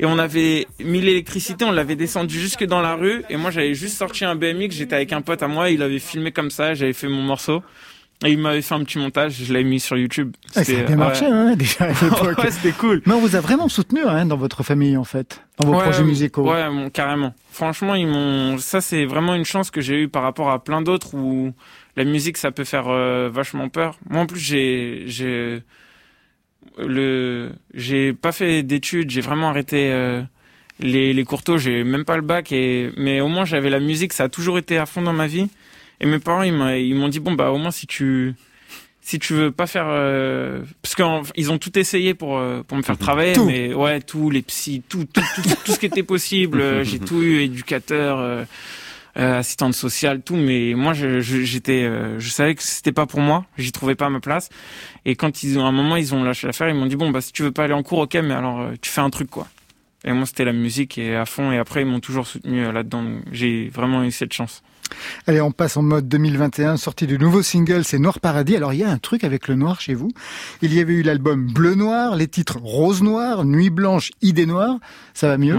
[0.00, 3.74] et on avait mis l'électricité, on l'avait descendu jusque dans la rue et moi j'avais
[3.74, 6.72] juste sorti un BMX, j'étais avec un pote à moi, il avait filmé comme ça,
[6.72, 7.62] j'avais fait mon morceau.
[8.24, 10.34] Et il m'avait fait un petit montage, je l'avais mis sur YouTube.
[10.54, 13.02] Ah, ça a bien marché, hein, déjà ouais, c'était cool.
[13.06, 16.04] Mais on vous a vraiment soutenu hein, dans votre famille, en fait, dans vos projets
[16.04, 16.48] musicaux.
[16.48, 17.34] Ouais, carrément.
[17.50, 18.58] Franchement, ils m'ont.
[18.58, 21.52] Ça, c'est vraiment une chance que j'ai eue par rapport à plein d'autres où
[21.96, 23.98] la musique, ça peut faire euh, vachement peur.
[24.08, 25.62] Moi, en plus, j'ai, j'ai
[26.78, 29.90] le, j'ai pas fait d'études, j'ai vraiment arrêté.
[29.90, 30.22] Euh,
[30.80, 34.12] les, les cours j'ai même pas le bac et mais au moins j'avais la musique
[34.12, 35.48] ça a toujours été à fond dans ma vie
[36.02, 36.52] et mes parents, ils
[36.94, 38.34] m'ont dit bon bah au moins si tu
[39.00, 42.82] si tu veux pas faire euh, parce qu'ils ont tout essayé pour euh, pour me
[42.82, 46.60] faire travailler mais ouais tous les psys tout tout tout, tout ce qui était possible
[46.60, 48.44] euh, j'ai tout eu éducateur euh,
[49.16, 53.96] assistante sociale tout mais moi j'étais je, savais que c'était pas pour moi j'y trouvais
[53.96, 54.48] pas ma place.
[55.04, 57.10] Et quand ils ont à un moment ils ont lâché l'affaire ils m'ont dit bon
[57.10, 59.30] bah si tu veux pas aller en cours ok mais alors tu fais un truc
[59.30, 59.48] quoi
[60.04, 63.04] et moi c'était la musique et à fond et après ils m'ont toujours soutenu là-dedans
[63.30, 64.62] j'ai vraiment eu cette chance
[65.26, 68.56] Allez, on passe en mode 2021, sortie du nouveau single, c'est Noir Paradis.
[68.56, 70.10] Alors, il y a un truc avec le noir chez vous.
[70.60, 74.76] Il y avait eu l'album Bleu Noir, les titres Rose Noir, Nuit Blanche, Idée Noire.
[75.14, 75.56] Ça va mieux?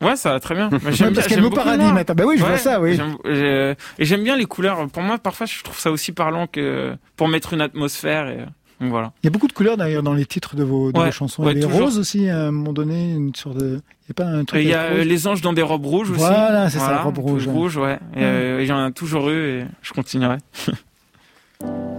[0.00, 0.16] Ouais.
[0.16, 0.70] ça va très bien.
[0.90, 2.14] j'aime parce qu'il y a le mot paradis maintenant.
[2.14, 2.98] Bah oui, je vois ça, oui.
[3.24, 4.88] Et j'aime bien les couleurs.
[4.88, 8.28] Pour moi, parfois, je trouve ça aussi parlant que pour mettre une atmosphère.
[8.28, 8.46] Et...
[8.80, 9.12] Voilà.
[9.22, 11.46] Il y a beaucoup de couleurs d'ailleurs dans les titres de vos, de vos chansons.
[11.48, 13.80] les roses aussi à un moment donné, une sorte de.
[14.04, 14.62] Il y a pas un truc.
[14.62, 16.20] Il y a euh, les anges dans des robes rouges aussi.
[16.20, 17.46] Voilà, c'est ça, robes rouges.
[17.46, 17.98] Rouge, ouais.
[18.16, 20.38] Et, euh, j'en ai toujours eu et je continuerai.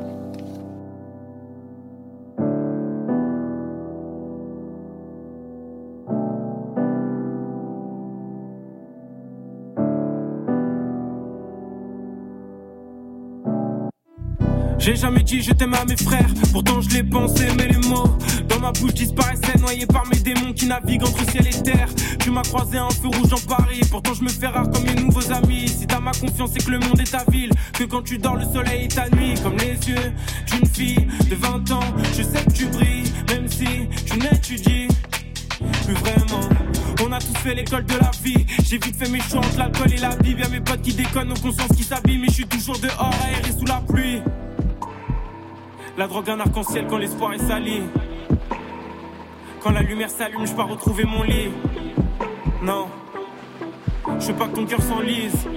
[14.84, 18.18] J'ai jamais dit je t'aime à mes frères, pourtant je l'ai pensé, mais les mots
[18.50, 21.88] dans ma bouche disparaissaient, noyés par mes démons qui naviguent entre ciel et terre.
[22.20, 24.96] Tu m'as croisé un feu rouge en Paris, pourtant je me fais rare comme mes
[24.96, 25.70] nouveaux amis.
[25.70, 28.36] Si t'as ma confiance, c'est que le monde est ta ville, que quand tu dors,
[28.36, 30.12] le soleil est ta nuit, comme les yeux
[30.52, 31.80] d'une fille de 20 ans.
[32.18, 34.90] Je sais que tu brilles, même si tu n'étudies
[35.86, 36.50] plus vraiment.
[37.06, 38.46] On a tous fait l'école de la vie.
[38.70, 40.42] J'ai vite fait mes choix entre l'alcool et la Bible.
[40.42, 42.18] Y'a mes potes qui déconnent, nos consciences qui s'habillent.
[42.18, 44.22] Mais je suis toujours dehors, aéré sous la pluie.
[45.96, 47.84] La drogue un arc-en-ciel quand l'espoir est sali.
[49.62, 51.52] Quand la lumière s'allume, je pars retrouver mon lit.
[52.64, 52.88] Non,
[54.20, 55.48] je pas que ton cœur s'enlise.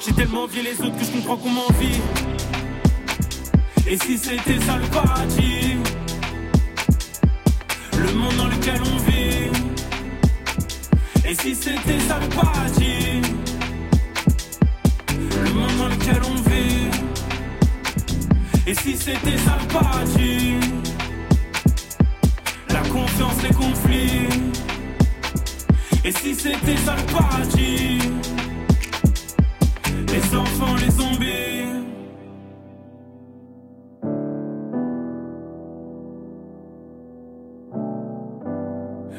[0.00, 2.00] J'ai tellement envié les autres que je comprends qu'on m'envie.
[3.86, 5.76] Et si c'était ça le paradis,
[7.98, 9.50] le monde dans lequel on vit.
[11.28, 13.20] Et si c'était ça le paradis,
[15.44, 16.85] le monde dans lequel on vit.
[18.68, 20.54] Et si c'était ça le paradis
[22.68, 24.28] La confiance, les conflits.
[26.04, 27.98] Et si c'était ça le paradis
[30.08, 31.46] Les enfants, les zombies.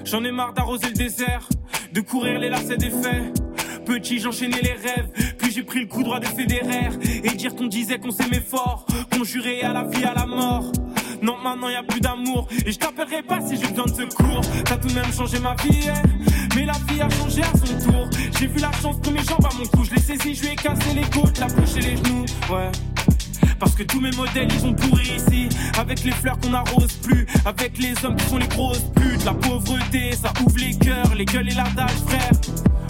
[0.03, 1.47] J'en ai marre d'arroser le désert,
[1.93, 3.46] de courir les lacets des faits.
[3.87, 5.07] Petit, j'enchaînais les rêves,
[5.37, 6.91] puis j'ai pris le coup droit de fédéraire.
[7.23, 10.73] Et dire qu'on disait qu'on s'aimait fort, qu'on jurait à la vie, à la mort.
[11.21, 14.41] Non, maintenant y a plus d'amour, et je t'appellerai pas si j'ai besoin de secours.
[14.65, 16.01] T'as tout de même changé ma vie, hein.
[16.53, 18.09] mais la vie a changé à son tour.
[18.37, 20.49] J'ai vu la chance que mes jambes à mon cou, je l'ai saisi, je lui
[20.49, 22.69] ai cassé les côtes, la bouche et les genoux, ouais.
[23.57, 27.25] Parce que tous mes modèles ils ont pourri ici Avec les fleurs qu'on n'arrose plus
[27.43, 31.25] Avec les hommes qui font les grosses putes La pauvreté ça ouvre les cœurs Les
[31.25, 32.29] gueules et la dalle frère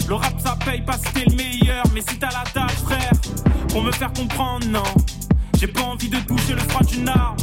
[0.08, 3.12] Le rap ça paye pas si t'es le meilleur Mais si t'as la dalle frère
[3.68, 4.82] Pour me faire comprendre non
[5.58, 7.36] J'ai pas envie de toucher le froid d'une arme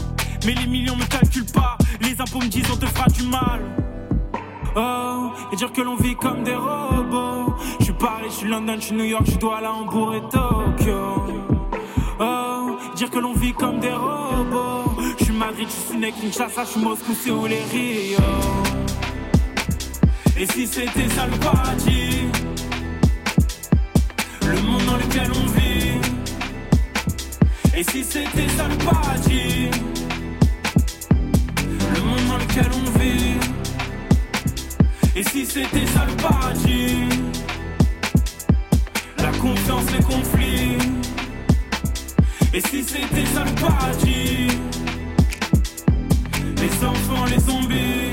[0.45, 3.61] Mais les millions me calculent pas Les impôts me disent on te fera du mal
[4.77, 7.55] Oh, et dire que l'on vit comme des robots.
[7.79, 11.15] Je suis Paris, je suis London, je suis New York, je dois Hambourg et Tokyo.
[12.19, 14.91] Oh, dire que l'on vit comme des robots.
[15.17, 18.17] Je suis Madrid, je suis Kinshasa, je suis Moscou, c'est où les Rio.
[20.37, 22.24] Et si c'était ça le paradis,
[24.45, 25.99] le monde dans lequel on vit.
[27.77, 29.69] Et si c'était ça le paradis,
[31.93, 33.37] le monde dans lequel on vit.
[35.15, 37.09] Et si c'était ça le paradis,
[39.17, 40.77] la confiance, les conflits.
[42.53, 44.47] Et si c'était ça le paradis
[46.61, 48.04] Les enfants, les zombies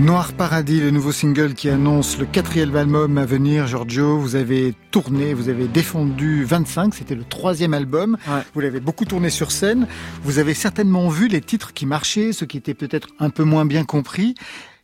[0.00, 3.68] Noir Paradis, le nouveau single qui annonce le quatrième album à venir.
[3.68, 8.16] Giorgio, vous avez tourné, vous avez défendu 25, c'était le troisième album.
[8.26, 8.40] Ouais.
[8.54, 9.86] Vous l'avez beaucoup tourné sur scène.
[10.22, 13.64] Vous avez certainement vu les titres qui marchaient, ceux qui étaient peut-être un peu moins
[13.66, 14.34] bien compris.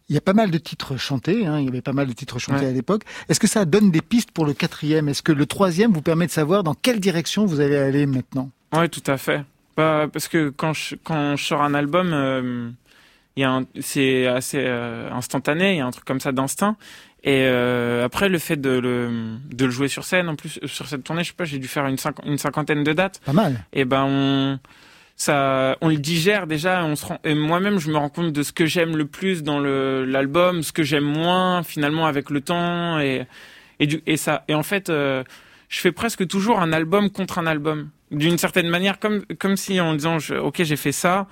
[0.09, 2.13] Il y a pas mal de titres chantés, hein, il y avait pas mal de
[2.13, 2.71] titres chantés Ouais.
[2.71, 3.03] à l'époque.
[3.29, 5.09] Est-ce que ça donne des pistes pour le quatrième?
[5.09, 8.51] Est-ce que le troisième vous permet de savoir dans quelle direction vous allez aller maintenant?
[8.73, 9.43] Ouais, tout à fait.
[9.77, 12.71] Bah, parce que quand je, quand je sors un album, euh,
[13.81, 16.77] c'est assez euh, instantané, il y a un truc comme ça d'instinct.
[17.23, 20.87] Et euh, après, le fait de le, de le jouer sur scène, en plus, sur
[20.87, 23.21] cette tournée, je sais pas, j'ai dû faire une, une cinquantaine de dates.
[23.27, 23.65] Pas mal.
[23.75, 24.59] Et ben, on,
[25.17, 26.83] ça, on le digère déjà.
[26.83, 29.43] On se rend, et moi-même, je me rends compte de ce que j'aime le plus
[29.43, 32.99] dans le l'album, ce que j'aime moins finalement avec le temps.
[33.01, 33.27] Et,
[33.81, 35.23] et, du, et ça, et en fait, euh,
[35.69, 39.79] je fais presque toujours un album contre un album, d'une certaine manière, comme comme si
[39.79, 41.27] en disant, je, ok, j'ai fait ça.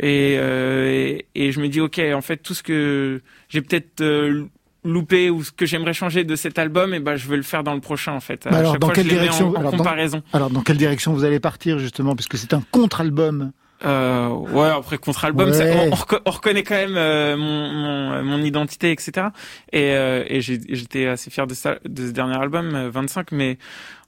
[0.00, 4.00] Et, euh, et, et je me dis, ok, en fait, tout ce que j'ai peut-être
[4.00, 4.44] euh,
[4.84, 7.64] loupé ou ce que j'aimerais changer de cet album, et ben, je vais le faire
[7.64, 8.46] dans le prochain, en fait.
[8.50, 10.22] Bah alors, chaque dans fois, quelle je direction en, en alors, dans- comparaison.
[10.32, 13.52] Alors, dans quelle direction vous allez partir justement, puisque c'est un contre-album
[13.84, 15.88] Euh, ouais, après contre-album, Ouais.
[15.88, 19.28] on, on reco- on reconnaît quand même euh, mon, mon, mon identité, etc.
[19.72, 23.30] Et, euh, et j'étais assez fier de ça, de ce dernier album, euh, 25.
[23.30, 23.56] Mais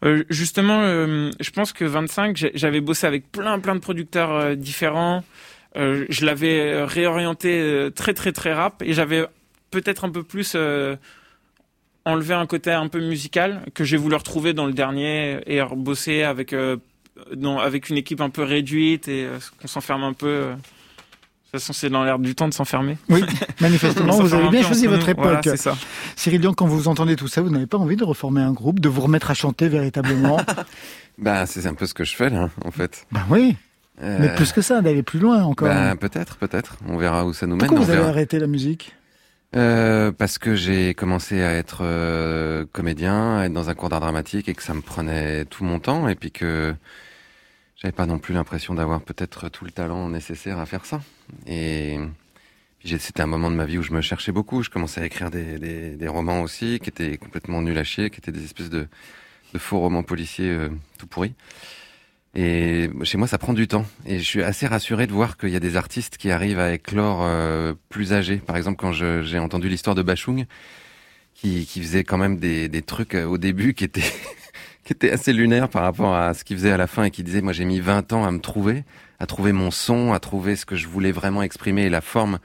[0.05, 4.57] euh, justement, euh, je pense que 25, j'ai- j'avais bossé avec plein, plein de producteurs
[4.57, 5.22] différents.
[5.77, 9.25] Euh, je l'avais euh, réorienté euh, très, très, très rap, et j'avais
[9.71, 10.97] peut-être un peu plus euh,
[12.05, 16.23] enlevé un côté un peu musical que j'ai voulu retrouver dans le dernier et bosser
[16.23, 16.77] avec euh,
[17.35, 20.27] dans, avec une équipe un peu réduite et euh, qu'on s'enferme un peu.
[20.27, 20.55] euh.
[20.55, 22.97] De toute façon, c'est dans l'air du temps de s'enfermer.
[23.09, 23.25] Oui,
[23.61, 25.25] manifestement, vous avez bien choisi votre époque.
[25.25, 25.77] Voilà, c'est ça.
[26.14, 28.79] Cyril Dion, quand vous entendez tout ça, vous n'avez pas envie de reformer un groupe,
[28.79, 30.41] de vous remettre à chanter véritablement
[31.18, 33.05] Bah, c'est un peu ce que je fais là, en fait.
[33.11, 33.57] Ben oui,
[34.03, 35.69] Euh, mais plus que ça, d'aller plus loin encore.
[35.69, 36.77] bah, peut-être, peut-être.
[36.89, 37.67] On verra où ça nous mène.
[37.67, 38.95] Pourquoi vous avez arrêté la musique?
[39.57, 44.01] Euh, parce que j'ai commencé à être euh, comédien, à être dans un cours d'art
[44.01, 46.73] dramatique et que ça me prenait tout mon temps et puis que
[47.77, 51.01] j'avais pas non plus l'impression d'avoir peut-être tout le talent nécessaire à faire ça.
[51.49, 51.99] Et
[52.85, 54.63] c'était un moment de ma vie où je me cherchais beaucoup.
[54.63, 58.11] Je commençais à écrire des, des, des, romans aussi, qui étaient complètement nuls à chier,
[58.11, 58.87] qui étaient des espèces de,
[59.53, 61.35] de faux romans policiers euh, tout pourris.
[62.35, 63.85] Et chez moi, ça prend du temps.
[64.07, 66.72] Et je suis assez rassuré de voir qu'il y a des artistes qui arrivent à
[66.72, 68.37] éclore euh, plus âgés.
[68.37, 70.47] Par exemple, quand j'ai entendu l'histoire de Bachung,
[71.35, 74.03] qui, qui faisait quand même des, des trucs euh, au début qui étaient
[74.85, 77.22] qui était assez lunaire par rapport à ce qu'il faisait à la fin et qui
[77.22, 78.85] disait moi j'ai mis 20 ans à me trouver,
[79.18, 82.39] à trouver mon son, à trouver ce que je voulais vraiment exprimer et la forme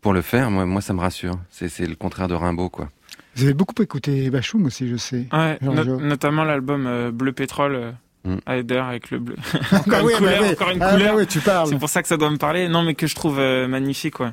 [0.00, 0.50] pour le faire.
[0.50, 1.38] Moi, moi ça me rassure.
[1.50, 2.90] C'est le contraire de Rimbaud quoi.
[3.34, 5.26] Vous avez beaucoup écouté Bachoum aussi, je sais.
[5.32, 7.94] Ouais, notamment l'album euh, Bleu Pétrole.
[8.26, 8.72] Euh, mm.
[8.78, 9.36] avec le bleu.
[9.72, 11.26] encore, une couleur, encore une ah, couleur.
[11.26, 11.68] tu parles.
[11.68, 12.68] C'est pour ça que ça doit me parler.
[12.68, 14.32] Non, mais que je trouve euh, magnifique, quoi.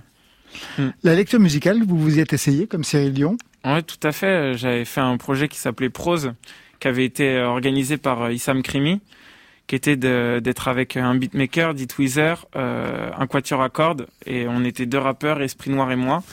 [0.78, 0.90] Mm.
[1.04, 3.38] La lecture musicale, vous vous y êtes essayé comme Cyril Dion?
[3.66, 4.58] Ouais, tout à fait.
[4.58, 6.34] J'avais fait un projet qui s'appelait Prose,
[6.80, 9.02] qui avait été euh, organisé par euh, Issam Krimi,
[9.68, 14.64] qui était d'être avec un beatmaker, dit Weezer, euh, un quatuor à cordes, et on
[14.64, 16.24] était deux rappeurs, Esprit Noir et moi,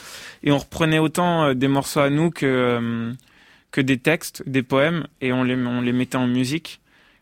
[0.43, 3.13] et on reprenait autant des morceaux à nous que
[3.69, 6.79] que des textes, des poèmes, et on les on les mettait en musique.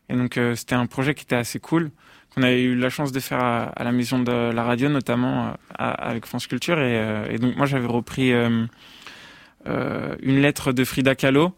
[0.08, 1.90] Et donc c'était un projet qui était assez cool
[2.34, 6.26] qu'on avait eu la chance de faire à, la maison de la radio, notamment avec
[6.26, 8.68] France Culture, et, et donc moi j'avais repris une
[10.40, 11.54] lettre de Frida Kahlo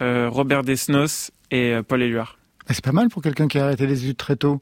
[0.00, 2.38] euh, Robert Desnos et euh, Paul Éluard.
[2.70, 4.60] C'est pas mal pour quelqu'un qui a arrêté les études très tôt.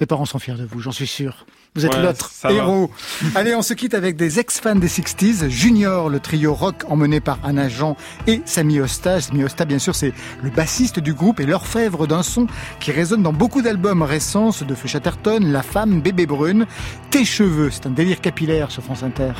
[0.00, 1.44] Les parents sont fiers de vous, j'en suis sûr.
[1.78, 2.90] Vous êtes l'autre héros.
[3.36, 5.48] Allez, on se quitte avec des ex-fans des 60s.
[5.48, 9.20] Junior, le trio rock emmené par Anna Jean et Sami Osta.
[9.20, 10.12] Sami Osta, bien sûr, c'est
[10.42, 12.48] le bassiste du groupe et l'orfèvre d'un son
[12.80, 16.66] qui résonne dans beaucoup d'albums récents, de Feu Chatterton, La Femme, Bébé Brune.
[17.10, 19.32] Tes cheveux, c'est un délire capillaire sur France Inter.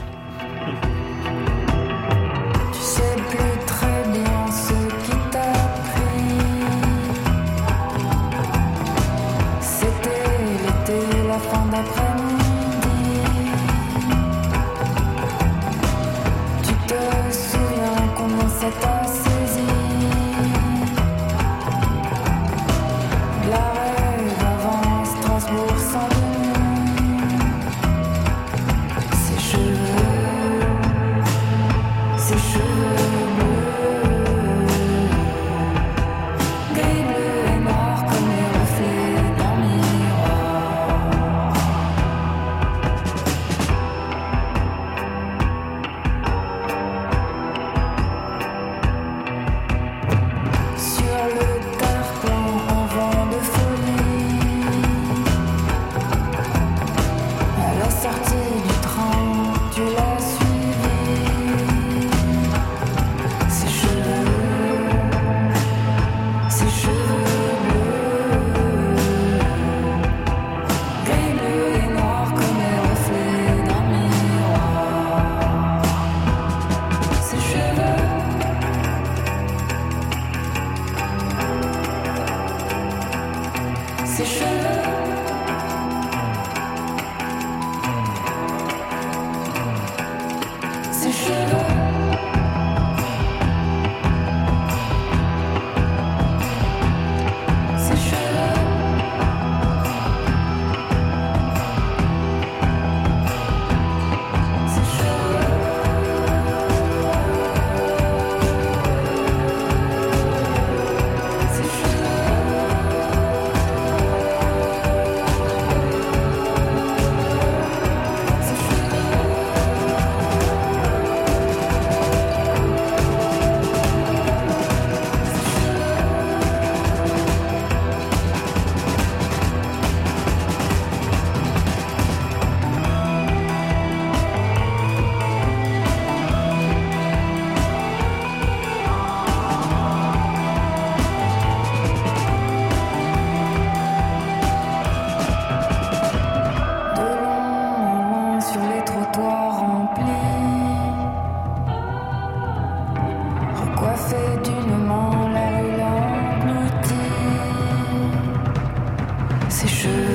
[159.59, 160.08] ses cheveux.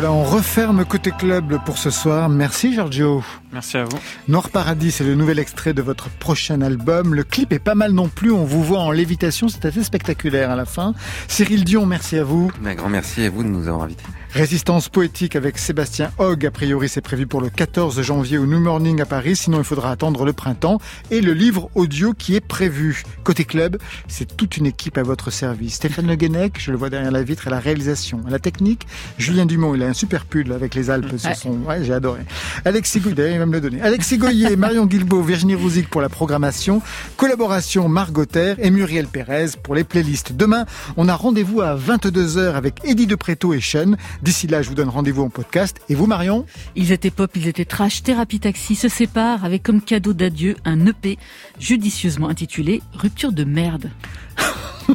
[0.00, 2.30] Voilà, on referme Côté Club pour ce soir.
[2.30, 3.22] Merci Giorgio.
[3.52, 3.98] Merci à vous.
[4.28, 7.14] Noir Paradis, c'est le nouvel extrait de votre prochain album.
[7.14, 8.32] Le clip est pas mal non plus.
[8.32, 9.48] On vous voit en lévitation.
[9.48, 10.94] C'est assez spectaculaire à la fin.
[11.28, 12.50] Cyril Dion, merci à vous.
[12.64, 14.06] Un grand merci à vous de nous avoir invités.
[14.32, 16.46] Résistance poétique avec Sébastien Hogg.
[16.46, 19.34] A priori, c'est prévu pour le 14 janvier au New Morning à Paris.
[19.34, 20.78] Sinon, il faudra attendre le printemps.
[21.10, 23.02] Et le livre audio qui est prévu.
[23.24, 25.74] Côté club, c'est toute une équipe à votre service.
[25.74, 28.20] Stéphane Le Guenec, je le vois derrière la vitre, à la réalisation.
[28.26, 28.86] À la technique,
[29.18, 31.50] Julien Dumont, il a un super pull avec les Alpes son...
[31.66, 32.20] Ouais, j'ai adoré.
[32.64, 33.80] Alexis Goyer, il va me le donner.
[33.82, 36.82] Alexis Goyer, Marion Guilbault, Virginie Rouzic pour la programmation.
[37.16, 38.24] Collaboration Margot
[38.58, 40.32] et Muriel Pérez pour les playlists.
[40.34, 40.66] Demain,
[40.96, 43.96] on a rendez-vous à 22h avec Eddie Depréto et Sean.
[44.22, 45.80] D'ici là, je vous donne rendez-vous en podcast.
[45.88, 46.44] Et vous, Marion
[46.76, 48.02] Ils étaient pop, ils étaient trash.
[48.02, 51.18] Thérapie Taxi se sépare avec comme cadeau d'adieu un EP
[51.58, 53.90] judicieusement intitulé Rupture de merde.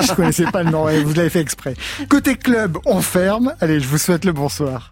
[0.00, 1.74] je connaissais pas le nom, vous l'avez fait exprès.
[2.08, 3.54] Côté club, on ferme.
[3.60, 4.90] Allez, je vous souhaite le bonsoir.